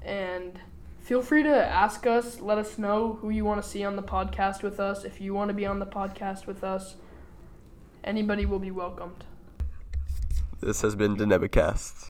And 0.02 0.58
feel 0.98 1.22
free 1.22 1.44
to 1.44 1.54
ask 1.54 2.04
us, 2.04 2.40
let 2.40 2.58
us 2.58 2.78
know 2.78 3.18
who 3.20 3.30
you 3.30 3.44
want 3.44 3.62
to 3.62 3.68
see 3.68 3.84
on 3.84 3.94
the 3.94 4.02
podcast 4.02 4.64
with 4.64 4.80
us. 4.80 5.04
If 5.04 5.20
you 5.20 5.34
want 5.34 5.50
to 5.50 5.54
be 5.54 5.66
on 5.66 5.78
the 5.78 5.86
podcast 5.86 6.46
with 6.46 6.64
us, 6.64 6.96
anybody 8.02 8.44
will 8.44 8.58
be 8.58 8.72
welcomed. 8.72 9.24
This 10.60 10.80
has 10.80 10.96
been 10.96 11.16
Denebicast. 11.16 11.94